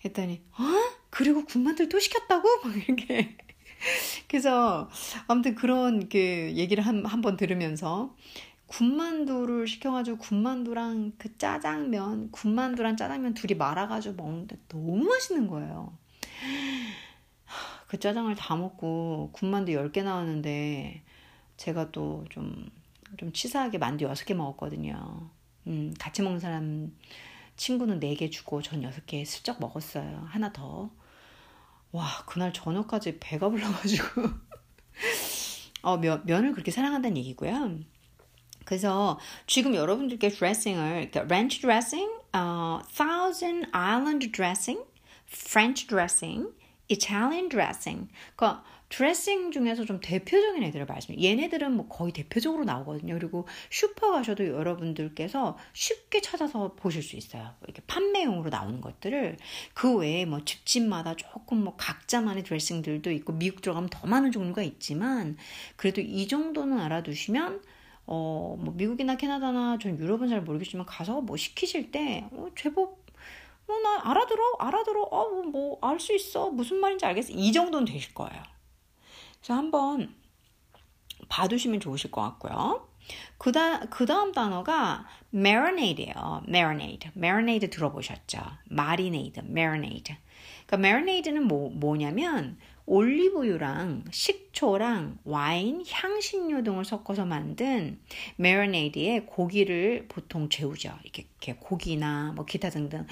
했더니 0.04 0.42
어? 0.58 0.62
그리고 1.10 1.44
군만들 1.46 1.88
또 1.90 2.00
시켰다고 2.00 2.48
막 2.64 2.76
이렇게 2.76 3.36
그래서 4.28 4.90
아무튼 5.28 5.54
그런 5.56 6.08
그 6.08 6.18
얘기를 6.18 6.84
한 6.86 7.04
한 7.06 7.22
번 7.22 7.36
들으면서 7.36 8.14
군만두를 8.68 9.66
시켜가지고 9.66 10.18
군만두랑 10.18 11.12
그 11.18 11.36
짜장면, 11.38 12.30
군만두랑 12.30 12.96
짜장면 12.96 13.34
둘이 13.34 13.54
말아가지고 13.56 14.14
먹는데 14.22 14.58
너무 14.68 15.04
맛있는 15.04 15.48
거예요. 15.48 15.96
그 17.88 17.98
짜장을 17.98 18.32
다 18.36 18.54
먹고 18.56 19.30
군만두 19.32 19.72
10개 19.72 20.04
나왔는데 20.04 21.02
제가 21.56 21.90
또 21.90 22.24
좀, 22.28 22.68
좀 23.16 23.32
치사하게 23.32 23.78
만두 23.78 24.06
6개 24.06 24.34
먹었거든요. 24.34 25.30
음, 25.66 25.94
같이 25.98 26.22
먹는 26.22 26.38
사람 26.38 26.94
친구는 27.56 28.00
4개 28.00 28.30
주고 28.30 28.60
전 28.60 28.82
6개 28.82 29.24
슬쩍 29.24 29.60
먹었어요. 29.60 30.26
하나 30.28 30.52
더. 30.52 30.90
와, 31.90 32.06
그날 32.26 32.52
저녁까지 32.52 33.18
배가 33.18 33.48
불러가지고. 33.48 34.22
어, 35.82 35.96
면, 35.96 36.22
면을 36.26 36.52
그렇게 36.52 36.70
사랑한다는 36.70 37.16
얘기고요. 37.16 37.78
그래서 38.68 39.18
지금 39.46 39.74
여러분들께 39.74 40.28
드레싱을 40.28 41.10
그러니까 41.10 41.22
렌치 41.34 41.62
드레싱, 41.62 42.06
어, 42.34 42.80
Thousand 42.94 43.70
Island 43.72 44.30
dressing, 44.30 44.84
French 45.26 45.86
dressing, 45.86 46.50
Italian 46.90 47.48
dressing. 47.48 48.10
그러니까 48.36 48.62
드레싱 48.90 49.52
중에서 49.52 49.86
좀 49.86 50.00
대표적인 50.02 50.62
애들을 50.64 50.84
말씀드려요. 50.84 51.30
얘네들은 51.30 51.76
뭐 51.76 51.88
거의 51.88 52.12
대표적으로 52.12 52.64
나오거든요. 52.64 53.14
그리고 53.14 53.48
슈퍼 53.70 54.12
가셔도 54.12 54.46
여러분들께서 54.46 55.56
쉽게 55.72 56.20
찾아서 56.20 56.74
보실 56.74 57.02
수 57.02 57.16
있어요. 57.16 57.54
이렇게 57.64 57.80
판매용으로 57.86 58.50
나오는 58.50 58.82
것들을 58.82 59.38
그 59.72 59.96
외에 59.96 60.26
뭐 60.26 60.44
집집마다 60.44 61.16
조금 61.16 61.64
뭐 61.64 61.74
각자만의 61.78 62.44
드레싱들도 62.44 63.10
있고 63.12 63.32
미국 63.32 63.62
들어가면 63.62 63.88
더 63.88 64.06
많은 64.06 64.30
종류가 64.30 64.62
있지만 64.62 65.38
그래도 65.76 66.02
이 66.02 66.28
정도는 66.28 66.78
알아두시면 66.78 67.62
어, 68.10 68.56
뭐 68.58 68.72
미국이나 68.74 69.16
캐나다나 69.16 69.78
전 69.78 69.98
유럽은 69.98 70.28
잘 70.28 70.40
모르겠지만 70.42 70.86
가서 70.86 71.20
뭐 71.20 71.36
시키실 71.36 71.90
때 71.90 72.26
어, 72.32 72.48
제법 72.56 72.98
뭐나 73.66 74.00
알아들어 74.10 74.42
알아들어 74.58 75.02
어 75.10 75.42
뭐 75.44 75.78
알 75.82 76.00
수 76.00 76.14
있어 76.14 76.50
무슨 76.50 76.78
말인지 76.80 77.04
알겠어 77.04 77.32
이 77.32 77.52
정도는 77.52 77.84
되실 77.84 78.14
거예요. 78.14 78.42
그래서 79.38 79.54
한번 79.54 80.14
봐두시면 81.28 81.80
좋으실 81.80 82.10
것 82.10 82.22
같고요. 82.22 82.88
그다 83.38 83.80
그 83.90 84.06
다음 84.06 84.32
단어가 84.32 85.06
marinade예요. 85.32 86.42
marinade, 86.48 87.10
marinade 87.16 87.68
들어보셨죠? 87.70 88.38
marinade, 88.70 89.42
marinade. 89.44 90.16
그러니까 90.66 90.76
marinade는 90.88 91.46
뭐 91.46 91.70
뭐냐면 91.70 92.58
올리브유랑 92.88 94.04
식초랑 94.10 95.18
와인, 95.24 95.84
향신료 95.86 96.62
등을 96.62 96.86
섞어서 96.86 97.26
만든 97.26 98.00
메리네이드에 98.36 99.24
고기를 99.26 100.06
보통 100.08 100.48
재우죠. 100.48 100.98
이렇게, 101.04 101.54
고기나 101.60 102.32
뭐 102.34 102.46
기타 102.46 102.70
등등 102.70 103.06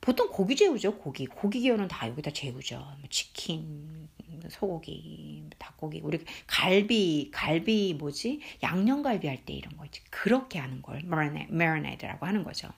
보통 0.00 0.28
고기 0.30 0.54
재우죠, 0.54 0.98
고기. 0.98 1.26
고기 1.26 1.60
기호는 1.60 1.88
다 1.88 2.08
여기다 2.08 2.30
재우죠. 2.30 2.76
뭐 2.76 3.08
치킨, 3.10 4.08
소고기, 4.48 5.42
닭고기, 5.58 6.00
우리 6.04 6.20
갈비, 6.46 7.30
갈비 7.32 7.96
뭐지? 7.98 8.40
양념갈비 8.62 9.26
할 9.26 9.44
때 9.44 9.54
이런 9.54 9.76
거 9.76 9.84
있지. 9.86 10.02
그렇게 10.10 10.60
하는 10.60 10.82
걸 10.82 11.02
marinade,라고 11.04 12.26
하는 12.26 12.44
거죠. 12.44 12.68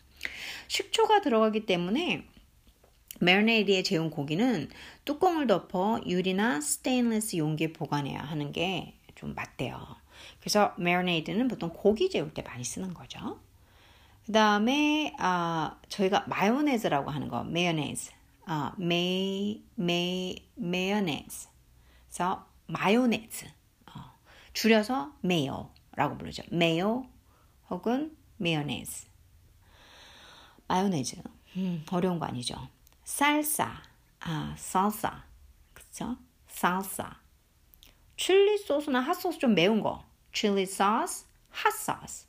식초가 0.68 1.20
들어가기 1.20 1.66
때문에 1.66 2.24
marinade에 3.20 3.82
재운 3.82 4.10
고기는 4.10 4.68
뚜껑을 5.04 5.46
덮어 5.46 6.00
유리나 6.06 6.60
스테인리스 6.60 7.36
용기에 7.36 7.72
보관해야 7.72 8.20
하는 8.20 8.52
게 8.52 8.98
좀 9.18 9.34
맞대요. 9.34 9.84
그래서 10.40 10.74
marinade는 10.78 11.48
보통 11.48 11.70
고기 11.74 12.08
재울 12.08 12.32
때 12.32 12.42
많이 12.42 12.62
쓰는 12.64 12.94
거죠. 12.94 13.40
그 14.24 14.32
다음에 14.32 15.14
아, 15.18 15.80
저희가 15.88 16.26
마요네즈라고 16.28 17.10
하는 17.10 17.28
거, 17.28 17.42
mayonnaise. 17.44 18.12
아, 18.46 18.74
메, 18.78 19.60
메, 19.74 20.36
mayonnaise. 20.54 21.48
그래서 22.06 22.46
마요네즈. 22.66 23.46
어, 23.86 24.00
줄여서 24.52 25.14
mayo라고 25.22 26.16
부르죠. 26.18 26.44
mayo 26.50 27.04
혹은 27.70 28.16
mayonnaise. 28.36 29.06
마요네즈. 30.68 31.16
음, 31.56 31.84
어려운 31.90 32.18
거 32.20 32.26
아니죠. 32.26 32.56
살사, 33.08 33.66
아, 34.20 34.54
살사. 34.58 35.24
그쵸? 35.72 36.14
살사. 36.46 37.16
칠리 38.18 38.58
소스나 38.58 39.00
핫소스 39.00 39.38
좀 39.38 39.54
매운 39.54 39.80
거. 39.80 40.04
칠리 40.30 40.66
소스, 40.66 41.24
핫소스. 41.48 42.26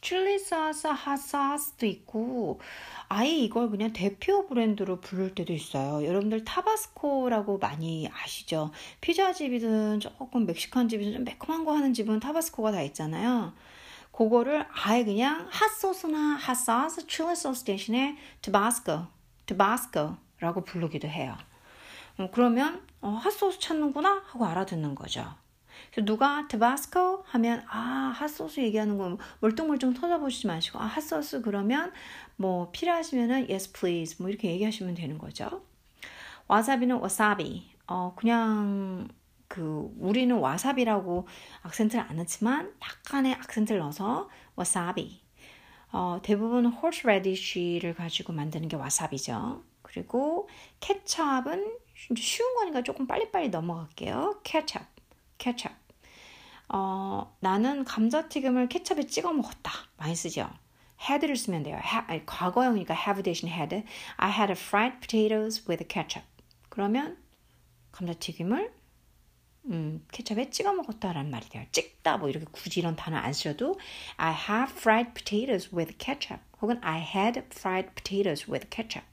칠리 0.00 0.40
소스, 0.40 0.88
핫소스도 0.88 1.86
있고 1.86 2.60
아예 3.08 3.30
이걸 3.30 3.70
그냥 3.70 3.92
대표 3.92 4.48
브랜드로 4.48 5.00
부를 5.00 5.36
때도 5.36 5.52
있어요. 5.52 6.04
여러분들 6.04 6.44
타바스코라고 6.44 7.58
많이 7.58 8.10
아시죠? 8.12 8.72
피자집이든 9.00 10.00
조금 10.00 10.46
멕시칸 10.46 10.88
집이든 10.88 11.12
좀 11.12 11.24
매콤한 11.24 11.64
거 11.64 11.76
하는 11.76 11.94
집은 11.94 12.18
타바스코가 12.18 12.72
다 12.72 12.82
있잖아요. 12.82 13.54
그거를 14.16 14.64
아예 14.72 15.04
그냥 15.04 15.46
핫소스나 15.50 16.36
핫소스, 16.36 17.06
칠리 17.06 17.36
소스 17.36 17.64
대신에 17.64 18.16
타바스코, 18.40 19.06
타바스코라고 19.44 20.64
부르기도 20.64 21.06
해요. 21.06 21.36
어, 22.16 22.30
그러면 22.32 22.82
어, 23.02 23.10
핫소스 23.10 23.60
찾는구나 23.60 24.22
하고 24.26 24.46
알아듣는 24.46 24.94
거죠. 24.94 25.34
누가 26.06 26.48
타바스코 26.48 27.24
하면 27.26 27.62
아 27.68 28.14
핫소스 28.16 28.60
얘기하는 28.60 28.96
거 28.96 29.18
멀뚱멀뚱 29.40 29.92
터져보시지 29.92 30.46
마시고 30.46 30.78
아 30.78 30.86
핫소스 30.86 31.42
그러면 31.42 31.92
뭐 32.36 32.70
필요하시면은 32.72 33.50
yes 33.50 33.72
please 33.72 34.16
뭐 34.18 34.30
이렇게 34.30 34.50
얘기하시면 34.50 34.94
되는 34.94 35.18
거죠. 35.18 35.62
와사비는 36.48 36.96
와사비 36.96 37.70
어 37.86 38.14
그냥 38.16 39.08
그 39.48 39.92
우리는 39.98 40.36
와사비라고 40.36 41.26
악센트를 41.62 42.04
안 42.08 42.16
넣지만 42.16 42.74
약간의 42.82 43.34
악센트를 43.34 43.80
넣어서 43.80 44.28
와사비. 44.56 45.22
어, 45.92 46.20
대부분 46.22 46.66
horseradish를 46.66 47.94
가지고 47.94 48.32
만드는 48.32 48.68
게 48.68 48.76
와사비죠. 48.76 49.62
그리고 49.82 50.48
케찹은 50.80 51.78
쉬운 52.16 52.54
거니까 52.56 52.82
조금 52.82 53.06
빨리빨리 53.06 53.48
넘어갈게요. 53.50 54.40
케찹, 54.42 54.84
케찹. 55.38 55.70
어, 56.68 57.36
나는 57.40 57.84
감자튀김을 57.84 58.68
케찹에 58.68 59.06
찍어 59.06 59.32
먹었다. 59.32 59.72
많이 59.96 60.16
쓰죠. 60.16 60.50
had를 60.96 61.36
쓰면 61.36 61.62
돼요. 61.62 61.76
Ha, 61.76 62.06
과거형이니까 62.26 62.94
have 62.94 63.22
대신 63.22 63.48
had. 63.48 63.84
I 64.16 64.30
had 64.30 64.50
fried 64.52 64.98
potatoes 65.00 65.64
with 65.68 65.86
ketchup. 65.88 66.26
그러면 66.68 67.16
감자튀김을 67.92 68.72
음, 69.68 70.04
케첩에 70.12 70.50
찍어 70.50 70.72
먹었다라는 70.72 71.30
말이 71.30 71.48
돼요. 71.48 71.64
찍다 71.72 72.18
뭐 72.18 72.28
이렇게 72.28 72.46
굳이 72.50 72.80
이런 72.80 72.94
단어 72.96 73.16
안 73.16 73.32
쓰셔도 73.32 73.78
I 74.16 74.32
have 74.32 74.76
fried 74.76 75.12
potatoes 75.14 75.74
with 75.74 75.96
ketchup 75.98 76.40
혹은 76.62 76.78
I 76.82 77.00
had 77.00 77.40
fried 77.52 77.90
potatoes 77.94 78.50
with 78.50 78.68
ketchup 78.70 79.06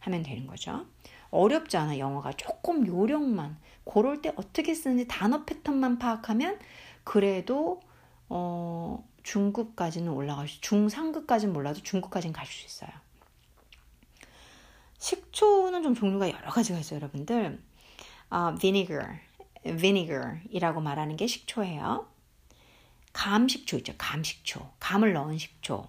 하면 0.00 0.22
되는 0.22 0.46
거죠. 0.46 0.86
어렵지 1.30 1.76
않아 1.76 1.98
영어가 1.98 2.32
조금 2.32 2.86
요령만 2.86 3.58
고럴 3.84 4.22
때 4.22 4.32
어떻게 4.36 4.74
쓰는지 4.74 5.06
단어 5.06 5.44
패턴만 5.44 5.98
파악하면 5.98 6.58
그래도 7.04 7.80
어, 8.30 9.06
중급까지는 9.22 10.10
올라갈 10.10 10.48
수 10.48 10.60
중상급까지는 10.60 11.52
몰라도 11.52 11.82
중급까지는 11.82 12.32
갈 12.32 12.46
수 12.46 12.66
있어요. 12.66 12.90
식초는 14.98 15.82
좀 15.82 15.94
종류가 15.94 16.30
여러 16.30 16.50
가지가 16.50 16.78
있어요, 16.78 16.98
여러분들. 16.98 17.62
어, 18.30 18.54
vinegar, 18.58 19.20
vinegar이라고 19.64 20.80
말하는 20.80 21.16
게 21.16 21.26
식초예요. 21.26 22.08
감식초 23.12 23.78
있죠. 23.78 23.94
감식초. 23.98 24.72
감을 24.80 25.12
넣은 25.12 25.38
식초. 25.38 25.88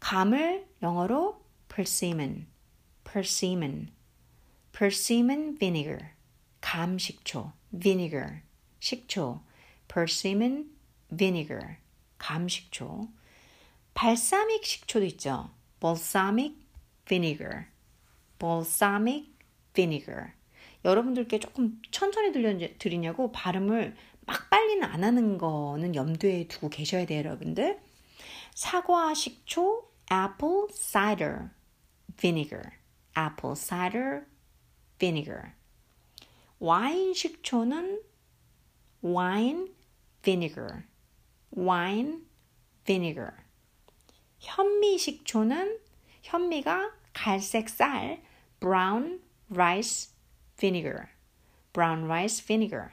감을 0.00 0.66
영어로 0.82 1.44
persimmon, 1.68 2.46
persimmon, 3.04 3.92
persimmon 4.72 5.58
vinegar. 5.58 6.12
감식초, 6.60 7.52
vinegar, 7.72 8.42
식초, 8.80 9.42
persimmon 9.88 10.70
vinegar, 11.16 11.76
감식초. 12.18 13.08
발사믹 13.94 14.64
식초도 14.64 15.04
있죠. 15.06 15.50
balsamic 15.80 16.56
vinegar, 17.06 17.66
balsamic 18.38 19.30
vinegar. 19.74 20.32
여러분들께 20.84 21.38
조금 21.40 21.80
천천히 21.90 22.32
들려드리냐고 22.32 23.32
발음을 23.32 23.96
막 24.26 24.50
빨리는 24.50 24.82
안 24.84 25.04
하는 25.04 25.38
거는 25.38 25.94
염두에 25.94 26.46
두고 26.48 26.68
계셔야 26.68 27.06
돼요, 27.06 27.18
여러분들. 27.18 27.80
사과 28.54 29.14
식초, 29.14 29.90
apple 30.10 30.66
cider 30.72 31.50
vinegar, 32.16 32.72
apple 33.16 33.54
cider 33.56 34.22
vinegar. 34.98 35.52
와인 36.58 37.14
식초는 37.14 38.02
wine 39.02 39.68
vinegar, 40.22 40.84
wine 41.56 42.20
vinegar. 42.84 43.32
현미 44.38 44.98
식초는 44.98 45.78
현미가 46.22 46.92
갈색 47.12 47.68
쌀, 47.68 48.22
brown 48.60 49.22
rice 49.50 50.09
vinegar, 50.60 51.08
brown 51.72 52.04
rice 52.04 52.44
vinegar, 52.44 52.90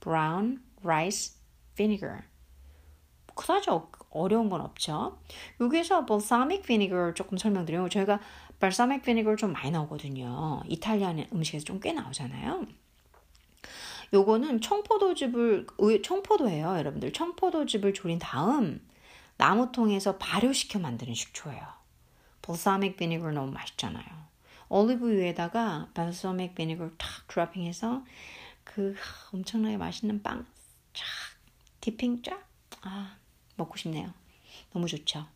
brown 0.00 0.60
rice 0.82 1.34
vinegar. 1.74 2.24
그다지 3.34 3.70
어려운 4.10 4.50
건 4.50 4.60
없죠. 4.60 5.18
여기에서 5.60 6.04
balsamic 6.04 6.62
vinegar 6.64 7.14
조금 7.14 7.38
설명드리면 7.38 7.88
저희가 7.88 8.20
balsamic 8.60 9.02
vinegar 9.02 9.36
좀 9.36 9.52
많이 9.52 9.70
나오거든요. 9.70 10.62
이탈리안 10.68 11.26
음식에서 11.32 11.64
좀 11.64 11.80
꽤 11.80 11.92
나오잖아요. 11.92 12.66
요거는 14.12 14.60
청포도즙을 14.60 15.66
청포도예요, 16.04 16.76
여러분들. 16.76 17.12
청포도즙을 17.14 17.94
졸인 17.94 18.18
다음 18.18 18.86
나무통에서 19.38 20.18
발효시켜 20.18 20.78
만드는 20.78 21.14
식초예요. 21.14 21.62
balsamic 22.42 22.96
vinegar 22.96 23.34
너무 23.34 23.50
맛있잖아요. 23.52 24.04
올리브유에다가 24.72 25.90
발사믹 25.92 26.54
비니걸 26.54 26.94
탁 26.96 27.28
드라핑해서 27.28 28.04
그 28.64 28.94
엄청나게 29.32 29.76
맛있는 29.76 30.22
빵 30.22 30.46
쫙 30.94 31.04
디핑 31.80 32.22
쫙 32.22 32.48
아, 32.80 33.16
먹고 33.56 33.76
싶네요. 33.76 34.12
너무 34.72 34.88
좋죠. 34.88 35.26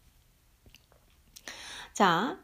자, 1.92 2.38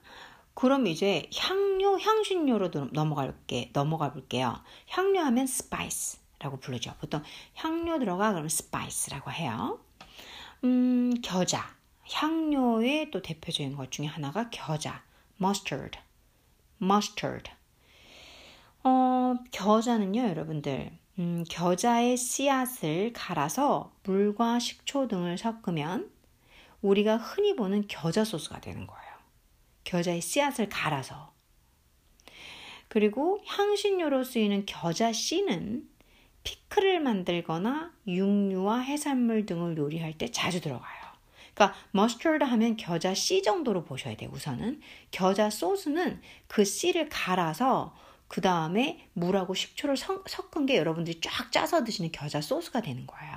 그럼 0.54 0.86
이제 0.86 1.28
향료, 1.36 1.98
향신료로 1.98 2.70
넘어갈게, 2.92 3.70
넘어가 3.72 4.12
볼게요. 4.12 4.62
향료하면 4.88 5.46
spice라고 5.46 6.60
부르죠. 6.60 6.94
보통 7.00 7.22
향료 7.54 7.98
들어가 7.98 8.30
그러면 8.30 8.48
spice라고 8.48 9.32
해요. 9.32 9.80
음, 10.64 11.14
겨자. 11.22 11.74
향료의 12.12 13.10
또 13.10 13.22
대표적인 13.22 13.76
것 13.76 13.90
중에 13.90 14.06
하나가 14.06 14.50
겨자, 14.50 15.02
mustard. 15.40 15.98
Mustard. 16.82 17.50
어, 18.84 19.36
겨자는요, 19.52 20.20
여러분들. 20.28 20.90
음, 21.18 21.44
겨자의 21.48 22.16
씨앗을 22.16 23.12
갈아서 23.12 23.92
물과 24.02 24.58
식초 24.58 25.08
등을 25.08 25.38
섞으면 25.38 26.10
우리가 26.80 27.16
흔히 27.16 27.54
보는 27.54 27.86
겨자 27.86 28.24
소스가 28.24 28.60
되는 28.60 28.86
거예요. 28.86 29.12
겨자의 29.84 30.20
씨앗을 30.20 30.68
갈아서. 30.68 31.32
그리고 32.88 33.40
향신료로 33.46 34.24
쓰이는 34.24 34.66
겨자 34.66 35.12
씨는 35.12 35.88
피클을 36.44 37.00
만들거나 37.00 37.92
육류와 38.06 38.80
해산물 38.80 39.46
등을 39.46 39.76
요리할 39.76 40.18
때 40.18 40.30
자주 40.30 40.60
들어가요. 40.60 41.01
그러니까 41.54 41.78
머스터드 41.90 42.44
하면 42.44 42.76
겨자 42.76 43.14
씨 43.14 43.42
정도로 43.42 43.84
보셔야 43.84 44.16
돼요. 44.16 44.30
우선은 44.32 44.80
겨자 45.10 45.50
소스는 45.50 46.20
그 46.46 46.64
씨를 46.64 47.08
갈아서 47.08 47.94
그 48.28 48.40
다음에 48.40 49.08
물하고 49.12 49.54
식초를 49.54 49.96
섞은 49.96 50.66
게 50.66 50.76
여러분들이 50.76 51.20
쫙 51.20 51.52
짜서 51.52 51.84
드시는 51.84 52.12
겨자 52.12 52.40
소스가 52.40 52.80
되는 52.80 53.06
거예요. 53.06 53.34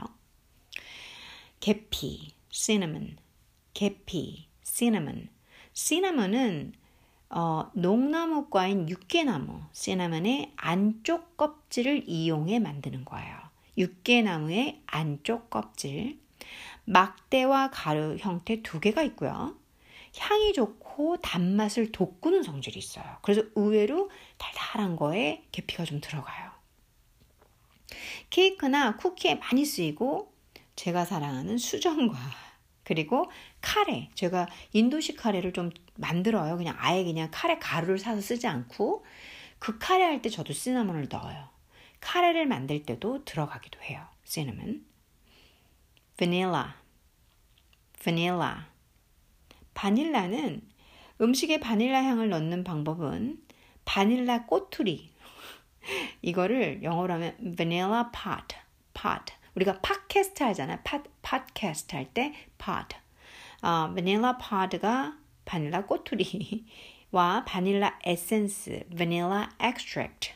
계피, 1.59 2.33
cinnamon, 2.49 3.17
계피, 3.73 4.47
cinnamon. 4.63 5.29
cinnammon은 5.73 6.73
어, 7.29 7.69
농나무과인 7.73 8.87
육개나무, 8.87 9.61
시나몬의 9.73 10.53
안쪽 10.55 11.35
껍질을 11.37 12.07
이용해 12.07 12.59
만드는 12.59 13.03
거예요. 13.03 13.35
육개나무의 13.77 14.83
안쪽 14.85 15.49
껍질. 15.49 16.19
막대와 16.85 17.71
가루 17.71 18.17
형태 18.19 18.61
두 18.61 18.79
개가 18.79 19.03
있고요. 19.03 19.55
향이 20.17 20.53
좋고 20.53 21.17
단맛을 21.17 21.91
돋구는 21.91 22.43
성질이 22.43 22.79
있어요. 22.79 23.03
그래서 23.21 23.43
의외로 23.55 24.09
달달한 24.37 24.95
거에 24.95 25.43
계피가 25.51 25.83
좀 25.85 25.99
들어가요. 25.99 26.51
케이크나 28.29 28.95
쿠키에 28.97 29.35
많이 29.35 29.65
쓰이고 29.65 30.33
제가 30.75 31.05
사랑하는 31.05 31.57
수정과 31.57 32.17
그리고 32.83 33.29
카레. 33.61 34.09
제가 34.13 34.47
인도식 34.73 35.17
카레를 35.17 35.53
좀 35.53 35.71
만들어요. 35.95 36.57
그냥 36.57 36.75
아예 36.77 37.03
그냥 37.03 37.29
카레 37.31 37.57
가루를 37.59 37.97
사서 37.99 38.21
쓰지 38.21 38.47
않고 38.47 39.03
그 39.59 39.77
카레 39.79 40.03
할 40.03 40.21
때 40.21 40.29
저도 40.29 40.53
시나몬을 40.53 41.07
넣어요. 41.09 41.49
카레를 41.99 42.45
만들 42.45 42.83
때도 42.83 43.25
들어가기도 43.25 43.81
해요. 43.81 44.05
시나몬. 44.23 44.85
바닐라. 46.17 46.75
바닐라. 48.01 48.67
바닐라는 49.73 50.61
음식에 51.19 51.59
바닐라 51.59 52.01
향을 52.03 52.29
넣는 52.29 52.63
방법은 52.63 53.43
바닐라 53.83 54.45
꼬투리. 54.45 55.09
이거를 56.21 56.83
영어로 56.83 57.13
하면 57.15 57.35
vanilla 57.57 58.03
pod, 58.13 58.55
pod. 58.93 59.33
우리가 59.55 59.81
팟캐스트 59.81 60.43
하잖아요. 60.43 60.79
팟, 60.83 61.03
팟캐스트 61.21 61.95
할 61.95 62.13
때 62.13 62.33
pod. 62.57 62.95
어, 63.61 63.93
바닐라 63.93 64.37
pod가 64.37 65.17
바닐라 65.43 65.85
꼬투리와 65.85 67.45
바닐라 67.45 67.99
에센스, 68.03 68.85
바닐라 68.97 69.49
extract 69.59 70.29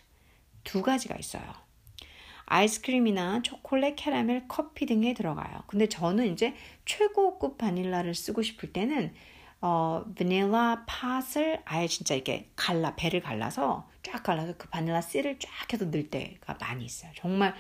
두 0.64 0.82
가지가 0.82 1.16
있어요. 1.16 1.69
아이스크림이나 2.50 3.42
초콜릿, 3.44 3.96
캐러멜, 3.96 4.46
커피 4.48 4.86
등에 4.86 5.14
들어가요. 5.14 5.64
근데 5.68 5.88
저는 5.88 6.34
이제 6.34 6.56
최고급 6.86 7.58
바닐라를 7.58 8.16
쓰고 8.16 8.42
싶을 8.42 8.74
때는 8.74 9.14
어, 9.62 10.06
바닐라 10.18 10.84
pod을 10.88 11.62
아예 11.66 11.88
진짜 11.88 12.16
이렇게 12.16 12.50
갈라, 12.56 12.96
배를 12.96 13.22
갈라서 13.22 13.90
쫙 14.04 14.24
갈라서 14.24 14.54
그 14.58 14.68
바닐라 14.70 15.02
씨를 15.02 15.38
쫙 15.40 15.72
해서 15.72 15.86
넣을 15.86 16.10
때가 16.10 16.58
많이 16.60 16.86
있어요. 16.86 17.12
정말, 17.16 17.54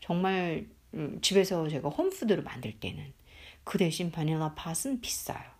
정말 0.00 0.66
음, 0.94 1.20
집에서 1.22 1.68
제가 1.68 1.88
홈푸드를 1.88 2.42
만들 2.42 2.72
때는 2.78 3.12
그 3.62 3.78
대신 3.78 4.10
바닐라 4.10 4.54
팥은 4.54 5.00
비싸요. 5.00 5.54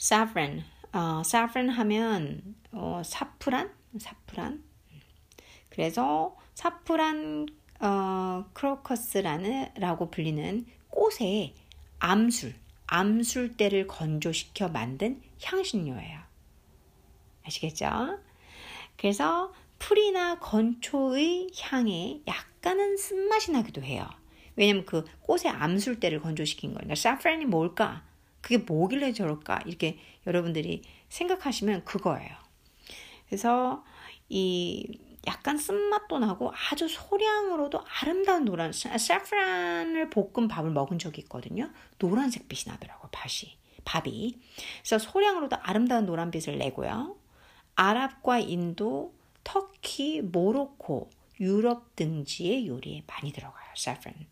saffron, 0.00 0.64
어, 0.92 1.20
saffron 1.24 1.68
하면 1.68 2.54
어, 2.72 3.02
사프란, 3.04 3.70
사프란. 3.98 4.69
그래서 5.70 6.36
사프란 6.54 7.46
어, 7.80 8.44
크로커스라는 8.52 9.70
라고 9.76 10.10
불리는 10.10 10.66
꽃의 10.90 11.54
암술, 11.98 12.54
암술대를 12.86 13.86
건조시켜 13.86 14.68
만든 14.68 15.22
향신료예요. 15.42 16.20
아시겠죠? 17.46 18.18
그래서 18.96 19.52
풀이나 19.78 20.38
건초의 20.38 21.50
향에 21.58 22.20
약간은 22.26 22.98
쓴맛이 22.98 23.52
나기도 23.52 23.82
해요. 23.82 24.06
왜냐면 24.56 24.84
그 24.84 25.04
꽃의 25.22 25.48
암술대를 25.48 26.20
건조시킨 26.20 26.74
거예요. 26.74 26.94
사프란이 26.94 27.46
뭘까? 27.46 28.04
그게 28.42 28.58
뭐길래 28.58 29.12
저럴까? 29.12 29.62
이렇게 29.64 29.98
여러분들이 30.26 30.82
생각하시면 31.08 31.84
그거예요. 31.84 32.30
그래서 33.26 33.84
이 34.28 34.98
약간 35.26 35.58
쓴맛도 35.58 36.18
나고 36.18 36.52
아주 36.70 36.88
소량으로도 36.88 37.84
아름다운 38.00 38.44
노란 38.44 38.72
사프란을 38.72 40.10
볶은 40.10 40.48
밥을 40.48 40.70
먹은 40.70 40.98
적이 40.98 41.22
있거든요. 41.22 41.70
노란색 41.98 42.48
빛이 42.48 42.72
나더라고요. 42.72 43.10
밥이. 43.12 43.58
밥이. 43.84 44.40
그래서 44.78 44.98
소량으로도 44.98 45.56
아름다운 45.60 46.06
노란빛을 46.06 46.58
내고요. 46.58 47.16
아랍과 47.74 48.38
인도, 48.40 49.14
터키, 49.44 50.20
모로코, 50.22 51.10
유럽 51.40 51.96
등지의 51.96 52.66
요리에 52.66 53.04
많이 53.06 53.32
들어가요. 53.32 53.70
saffron. 53.76 54.26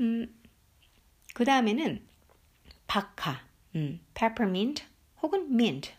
음, 0.00 0.40
그 1.34 1.44
다음에는 1.44 2.06
박하, 2.86 3.40
음, 3.74 4.00
peppermint 4.14 4.84
혹은 5.22 5.52
mint, 5.52 5.92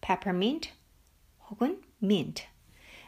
peppermint 0.00 0.72
혹은 1.48 1.82
mint. 2.02 2.51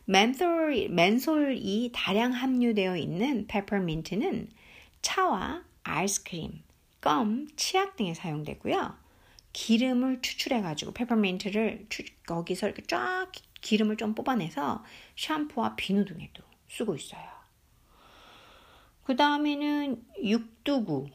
맨솔, 0.06 0.88
맨솔이 0.90 1.90
다량 1.94 2.32
함유되어 2.32 2.96
있는 2.96 3.46
peppermint는 3.46 4.50
차와 5.02 5.64
아이스크림, 5.82 6.62
껌, 7.00 7.48
치약 7.56 7.96
등에 7.96 8.14
사용되고요. 8.14 9.04
기름을 9.54 10.20
추출해가지고 10.20 10.92
페퍼민트를 10.92 11.86
거기서 12.26 12.66
이렇게 12.66 12.82
쫙 12.82 13.30
기름을 13.60 13.96
좀 13.96 14.14
뽑아내서 14.14 14.84
샴푸와 15.16 15.76
비누 15.76 16.04
등에도 16.04 16.42
쓰고 16.68 16.96
있어요. 16.96 17.22
그 19.04 19.16
다음에는 19.16 20.02
육두구. 20.22 21.08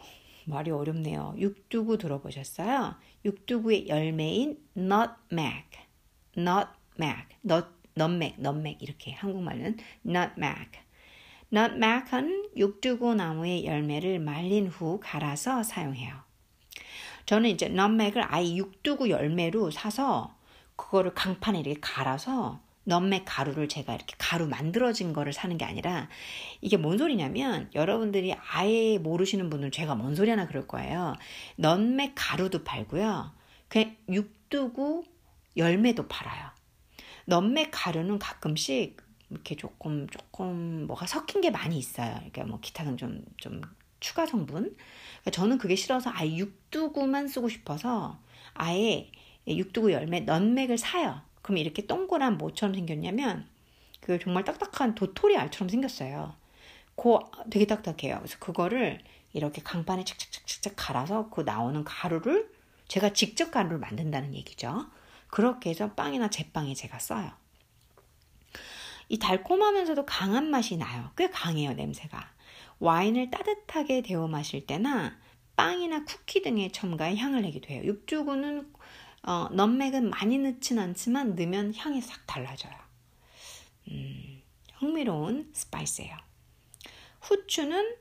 말이 0.45 0.71
어렵네요. 0.71 1.35
육두구 1.37 1.97
들어보셨어요? 1.97 2.95
육두구의 3.25 3.87
열매인 3.87 4.57
nutmeg. 4.75 5.65
nutmeg. 6.37 7.27
nut, 7.45 7.67
nutmeg, 7.99 8.35
nutmeg 8.39 8.77
이렇게 8.81 9.13
한국말은 9.13 9.77
nutmeg. 10.05 10.79
nutmeg은 11.51 12.51
육두구 12.55 13.15
나무의 13.15 13.65
열매를 13.65 14.19
말린 14.19 14.67
후 14.67 14.99
갈아서 15.01 15.63
사용해요. 15.63 16.13
저는 17.25 17.49
이제 17.49 17.67
nutmeg을 17.67 18.23
아예 18.27 18.55
육두구 18.55 19.09
열매로 19.09 19.71
사서 19.71 20.35
그거를 20.75 21.13
강판에 21.13 21.59
이렇게 21.59 21.79
갈아서 21.81 22.61
넘맥 22.85 23.23
가루를 23.25 23.69
제가 23.69 23.93
이렇게 23.93 24.15
가루 24.17 24.47
만들어진 24.47 25.13
거를 25.13 25.31
사는 25.31 25.55
게 25.57 25.65
아니라 25.65 26.09
이게 26.59 26.75
뭔 26.75 26.97
소리냐면 26.97 27.69
여러분들이 27.75 28.33
아예 28.33 28.97
모르시는 28.97 29.49
분은 29.49 29.71
제가 29.71 29.95
뭔 29.95 30.15
소리 30.15 30.29
하나 30.31 30.47
그럴 30.47 30.67
거예요. 30.67 31.15
넘맥 31.55 32.13
가루도 32.15 32.63
팔고요. 32.63 33.31
그냥 33.67 33.95
육두구 34.09 35.03
열매도 35.55 36.07
팔아요. 36.07 36.49
넘맥 37.29 37.69
가루는 37.71 38.19
가끔씩 38.19 38.97
이렇게 39.29 39.55
조금 39.55 40.07
조금 40.09 40.87
뭐가 40.87 41.05
섞인 41.05 41.41
게 41.41 41.51
많이 41.51 41.77
있어요. 41.77 42.13
그러니까 42.15 42.45
뭐 42.45 42.59
기타 42.59 42.83
등좀 42.83 43.23
좀 43.37 43.61
추가 43.99 44.25
성분. 44.25 44.75
그러니까 44.75 45.31
저는 45.31 45.57
그게 45.57 45.75
싫어서 45.75 46.09
아예 46.13 46.35
육두구만 46.35 47.27
쓰고 47.27 47.49
싶어서 47.49 48.19
아예 48.53 49.11
육두구 49.47 49.91
열매 49.91 50.21
넌맥을 50.21 50.77
사요. 50.77 51.21
그럼 51.41 51.57
이렇게 51.57 51.85
동그란 51.85 52.37
뭐처럼 52.37 52.75
생겼냐면 52.75 53.47
그 54.01 54.19
정말 54.19 54.43
딱딱한 54.43 54.95
도토리 54.95 55.37
알처럼 55.37 55.69
생겼어요. 55.69 56.35
그 56.95 57.17
되게 57.49 57.65
딱딱해요. 57.65 58.17
그래서 58.17 58.37
그거를 58.39 59.01
이렇게 59.33 59.61
강판에 59.61 60.03
착착착착 60.03 60.73
갈아서 60.75 61.29
그 61.29 61.41
나오는 61.41 61.83
가루를 61.83 62.51
제가 62.87 63.13
직접 63.13 63.51
가루를 63.51 63.77
만든다는 63.77 64.33
얘기죠. 64.33 64.87
그렇게 65.29 65.69
해서 65.69 65.93
빵이나 65.93 66.29
제빵에 66.29 66.73
제가 66.73 66.99
써요. 66.99 67.31
이 69.07 69.17
달콤하면서도 69.17 70.05
강한 70.05 70.49
맛이 70.49 70.77
나요. 70.77 71.11
꽤 71.17 71.29
강해요, 71.29 71.73
냄새가. 71.73 72.31
와인을 72.79 73.31
따뜻하게 73.31 74.01
데워 74.01 74.27
마실 74.27 74.65
때나 74.65 75.17
빵이나 75.55 76.05
쿠키 76.05 76.41
등의 76.41 76.71
첨가에 76.71 77.17
향을 77.17 77.41
내기도 77.41 77.69
해요. 77.69 77.83
육두구는 77.83 78.71
어, 79.23 79.49
nutmeg은 79.51 80.09
많이 80.09 80.37
넣진 80.37 80.79
않지만 80.79 81.35
넣으면 81.35 81.75
향이 81.75 82.01
싹 82.01 82.25
달라져요. 82.25 82.73
음, 83.89 84.41
흥미로운 84.75 85.51
spice예요. 85.53 86.15
후추는 87.21 87.95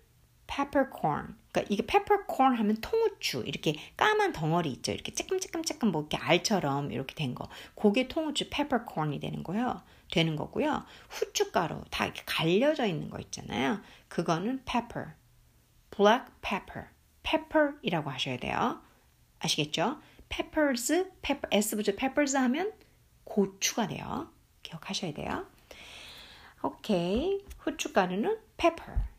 peppercorn. 0.48 1.36
그러니까 1.52 1.62
이게 1.68 1.86
peppercorn 1.86 2.56
하면 2.56 2.76
통후추 2.80 3.44
이렇게 3.46 3.76
까만 3.96 4.32
덩어리 4.32 4.72
있죠. 4.72 4.90
이렇게 4.90 5.12
쬐끔쬐끔쬐끔 5.12 5.90
뭐 5.90 6.02
이렇게 6.02 6.16
알처럼 6.16 6.90
이렇게 6.90 7.14
된 7.14 7.34
거. 7.34 7.48
그게 7.76 8.08
통후추 8.08 8.50
peppercorn이 8.50 9.20
되는 9.20 9.44
거예요. 9.44 9.82
되는 10.10 10.34
거고요. 10.34 10.84
후춧가루 11.10 11.84
다 11.90 12.06
이렇게 12.06 12.22
갈려져 12.26 12.86
있는 12.86 13.10
거 13.10 13.20
있잖아요. 13.20 13.80
그거는 14.08 14.64
pepper. 14.64 15.12
black 15.90 16.26
pepper. 16.40 16.88
pepper이라고 17.22 18.10
하셔야 18.10 18.38
돼요. 18.38 18.80
아시겠죠? 19.40 20.00
peppers, 20.28 21.10
pepper, 21.22 21.48
s 21.52 21.76
붙여 21.76 21.92
peppers 21.94 22.36
하면 22.36 22.72
고추가 23.24 23.86
돼요. 23.86 24.30
기억하셔야 24.62 25.12
돼요. 25.12 25.46
오케이. 26.62 27.44
후춧가루는 27.58 28.38
pepper. 28.56 29.17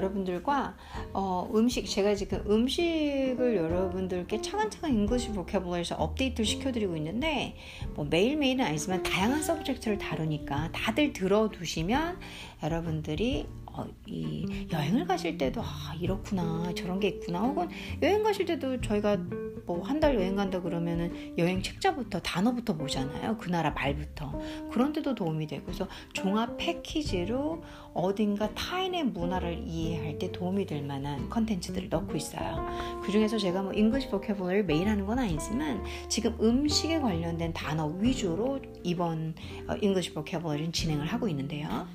여러분들과 0.00 0.76
어, 1.12 1.50
음식 1.54 1.86
제가 1.86 2.14
지금 2.14 2.42
음식을 2.48 3.56
여러분들께 3.56 4.40
차근차근 4.40 4.90
English 4.90 5.32
vocabulary에서 5.32 5.96
업데이트를 5.96 6.46
시켜드리고 6.46 6.96
있는데 6.96 7.56
뭐 7.94 8.04
매일매일은 8.06 8.64
아니지만 8.64 9.02
다양한 9.02 9.42
subject를 9.42 9.98
다루니까 9.98 10.70
다들 10.72 11.12
들어두시면 11.12 12.18
여러분들이 12.62 13.46
어, 13.66 13.86
이 14.06 14.66
여행을 14.72 15.06
가실 15.06 15.38
때도 15.38 15.60
아 15.62 15.94
이렇구나 16.00 16.72
저런 16.74 16.98
게 16.98 17.08
있구나 17.08 17.40
혹은 17.40 17.68
여행 18.02 18.22
가실 18.22 18.46
때도 18.46 18.80
저희가 18.80 19.16
뭐 19.70 19.82
한 19.84 20.00
달 20.00 20.14
여행 20.14 20.34
간다 20.34 20.60
그러면은 20.60 21.34
여행 21.36 21.62
책자부터 21.62 22.20
단어부터 22.20 22.76
보잖아요. 22.76 23.36
그 23.36 23.50
나라 23.50 23.70
말부터. 23.70 24.32
그런데도 24.72 25.14
도움이 25.14 25.46
되고 25.46 25.64
그래서 25.66 25.86
종합 26.12 26.56
패키지로 26.56 27.62
어딘가 27.92 28.48
타인의 28.54 29.04
문화를 29.04 29.62
이해할 29.66 30.18
때 30.18 30.32
도움이 30.32 30.64
될 30.66 30.82
만한 30.82 31.28
컨텐츠들을 31.28 31.88
넣고 31.90 32.16
있어요. 32.16 32.66
그 33.04 33.12
중에서 33.12 33.36
제가 33.38 33.62
뭐 33.62 33.72
English 33.72 34.08
vocabulary를 34.08 34.64
매일 34.64 34.88
하는 34.88 35.04
건 35.06 35.18
아니지만 35.18 35.84
지금 36.08 36.36
음식에 36.40 36.98
관련된 36.98 37.52
단어 37.52 37.86
위주로 37.86 38.60
이번 38.82 39.34
English 39.82 40.14
vocabulary를 40.14 40.72
진행을 40.72 41.06
하고 41.06 41.28
있는데요. 41.28 41.86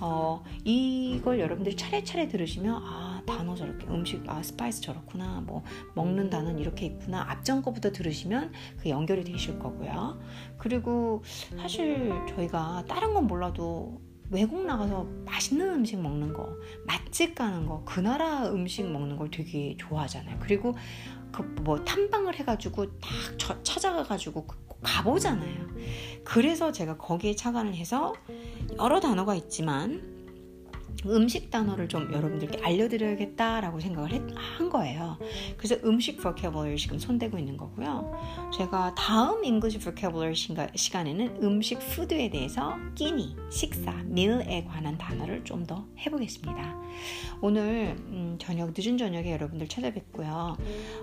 어, 0.00 0.44
이걸 0.64 1.40
여러분들이 1.40 1.76
차례차례 1.76 2.28
들으시면 2.28 2.80
아 2.84 3.17
단어 3.28 3.54
저렇게 3.54 3.86
음식 3.86 4.28
아 4.28 4.42
spice 4.42 4.80
저렇구나 4.80 5.40
뭐 5.40 5.62
먹는 5.94 6.30
단어는 6.30 6.58
이렇게 6.58 6.86
있구나 6.86 7.24
앞전 7.30 7.62
거부터 7.62 7.92
들으시면 7.92 8.52
그 8.78 8.88
연결이 8.88 9.24
되실 9.24 9.58
거고요 9.58 10.18
그리고 10.56 11.22
사실 11.56 12.12
저희가 12.28 12.84
다른 12.88 13.14
건 13.14 13.26
몰라도 13.26 14.00
외국 14.30 14.66
나가서 14.66 15.06
맛있는 15.24 15.70
음식 15.70 15.98
먹는 15.98 16.34
거, 16.34 16.54
맛집 16.86 17.34
가는 17.34 17.64
거, 17.64 17.82
그 17.86 18.00
나라 18.00 18.50
음식 18.50 18.86
먹는 18.86 19.16
걸 19.16 19.30
되게 19.30 19.74
좋아하잖아요. 19.78 20.36
그리고 20.38 20.74
그 21.32 21.42
뭐 21.62 21.84
탐방을 21.84 22.34
해가지고 22.36 22.98
딱 22.98 23.62
찾아가가지고 23.62 24.46
가보잖아요. 24.82 25.68
그래서 26.24 26.72
제가 26.72 26.96
거기에 26.96 27.34
착안을 27.34 27.74
해서 27.74 28.14
여러 28.78 29.00
단어가 29.00 29.34
있지만 29.34 30.17
음식 31.06 31.50
단어를 31.50 31.88
좀 31.88 32.12
여러분들께 32.12 32.60
알려드려야겠다라고 32.62 33.80
생각을 33.80 34.12
했, 34.12 34.22
한 34.34 34.68
거예요. 34.68 35.18
그래서 35.56 35.76
음식 35.84 36.20
vocabulary 36.20 36.76
지금 36.76 36.98
손대고 36.98 37.38
있는 37.38 37.56
거고요. 37.56 38.12
제가 38.56 38.94
다음 38.96 39.44
English 39.44 39.78
vocabulary 39.78 40.34
시간에는 40.74 41.42
음식 41.42 41.78
푸드에 41.78 42.30
대해서 42.30 42.76
끼니, 42.94 43.36
식사, 43.50 43.92
meal에 44.10 44.64
관한 44.64 44.98
단어를 44.98 45.44
좀 45.44 45.68
더 45.68 45.86
해보겠습니다. 45.98 46.80
오늘 47.42 47.94
음, 48.08 48.36
저녁 48.40 48.72
늦은 48.74 48.96
저녁에 48.96 49.32
여러분들 49.32 49.68
찾아뵙고요. 49.68 50.56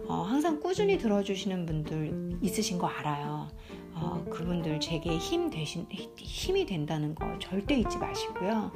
어, 0.07 0.13
항상 0.23 0.59
꾸준히 0.59 0.97
들어주시는 0.97 1.65
분들 1.67 2.39
있으신 2.41 2.79
거 2.79 2.87
알아요. 2.87 3.47
어, 3.93 4.25
그분들 4.31 4.79
제게 4.79 5.17
힘 5.17 5.49
되신 5.51 5.87
힘이 6.17 6.65
된다는 6.65 7.13
거 7.13 7.37
절대 7.37 7.77
잊지 7.77 7.97
마시고요. 7.97 8.71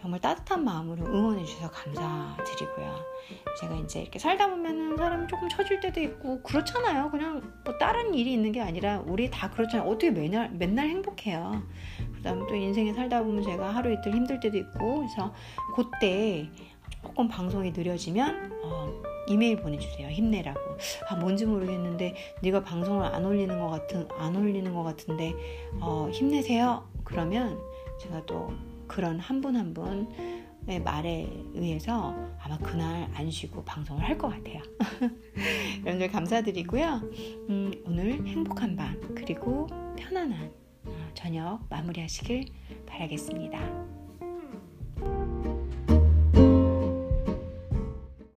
정말 0.00 0.18
따뜻한 0.20 0.64
마음으로 0.64 1.04
응원해 1.04 1.44
주셔서 1.44 1.70
감사드리고요. 1.70 2.96
제가 3.60 3.74
이제 3.76 4.00
이렇게 4.00 4.18
살다 4.18 4.48
보면은 4.48 4.96
사람 4.96 5.28
조금 5.28 5.48
처질 5.48 5.80
때도 5.80 6.00
있고 6.00 6.42
그렇잖아요. 6.42 7.10
그냥 7.10 7.42
뭐 7.64 7.76
다른 7.76 8.14
일이 8.14 8.32
있는 8.32 8.50
게 8.50 8.60
아니라 8.60 9.02
우리 9.06 9.30
다 9.30 9.50
그렇잖아요. 9.50 9.88
어떻게 9.88 10.10
맨날 10.10 10.50
맨날 10.52 10.88
행복해요. 10.88 11.62
그다음 12.14 12.46
또 12.46 12.54
인생에 12.54 12.94
살다 12.94 13.22
보면 13.22 13.42
제가 13.42 13.74
하루 13.74 13.92
이틀 13.92 14.12
힘들 14.14 14.40
때도 14.40 14.56
있고 14.56 14.96
그래서 14.96 15.34
그때 15.74 16.48
조금 17.02 17.28
방송이 17.28 17.72
느려지면 17.72 18.52
어, 18.64 19.02
이메일 19.26 19.60
보내주세요. 19.60 20.08
힘내라고. 20.08 20.60
아 21.08 21.16
뭔지 21.16 21.44
모르겠는데 21.44 22.14
네가 22.42 22.62
방송을 22.62 23.04
안 23.04 23.24
올리는 23.26 23.58
것 23.60 23.68
같은 23.68 24.08
안 24.18 24.34
올리는 24.34 24.74
것 24.74 24.82
같은데 24.82 25.34
어, 25.80 26.08
힘내세요. 26.10 26.88
그러면 27.04 27.60
제가 28.00 28.24
또 28.24 28.50
그런 28.90 29.20
한 29.20 29.40
분 29.40 29.54
한 29.56 29.72
분의 29.72 30.80
말에 30.82 31.28
의해서 31.54 32.14
아마 32.40 32.58
그날 32.58 33.08
안 33.14 33.30
쉬고 33.30 33.64
방송을 33.64 34.02
할 34.02 34.18
것 34.18 34.28
같아요. 34.28 34.60
여러분들 35.86 36.10
감사드리고요. 36.10 37.00
음, 37.48 37.72
오늘 37.86 38.26
행복한 38.26 38.74
밤 38.76 39.00
그리고 39.14 39.66
편안한 39.96 40.52
어, 40.84 41.10
저녁 41.14 41.60
마무리하시길 41.70 42.46
바라겠습니다. 42.86 43.99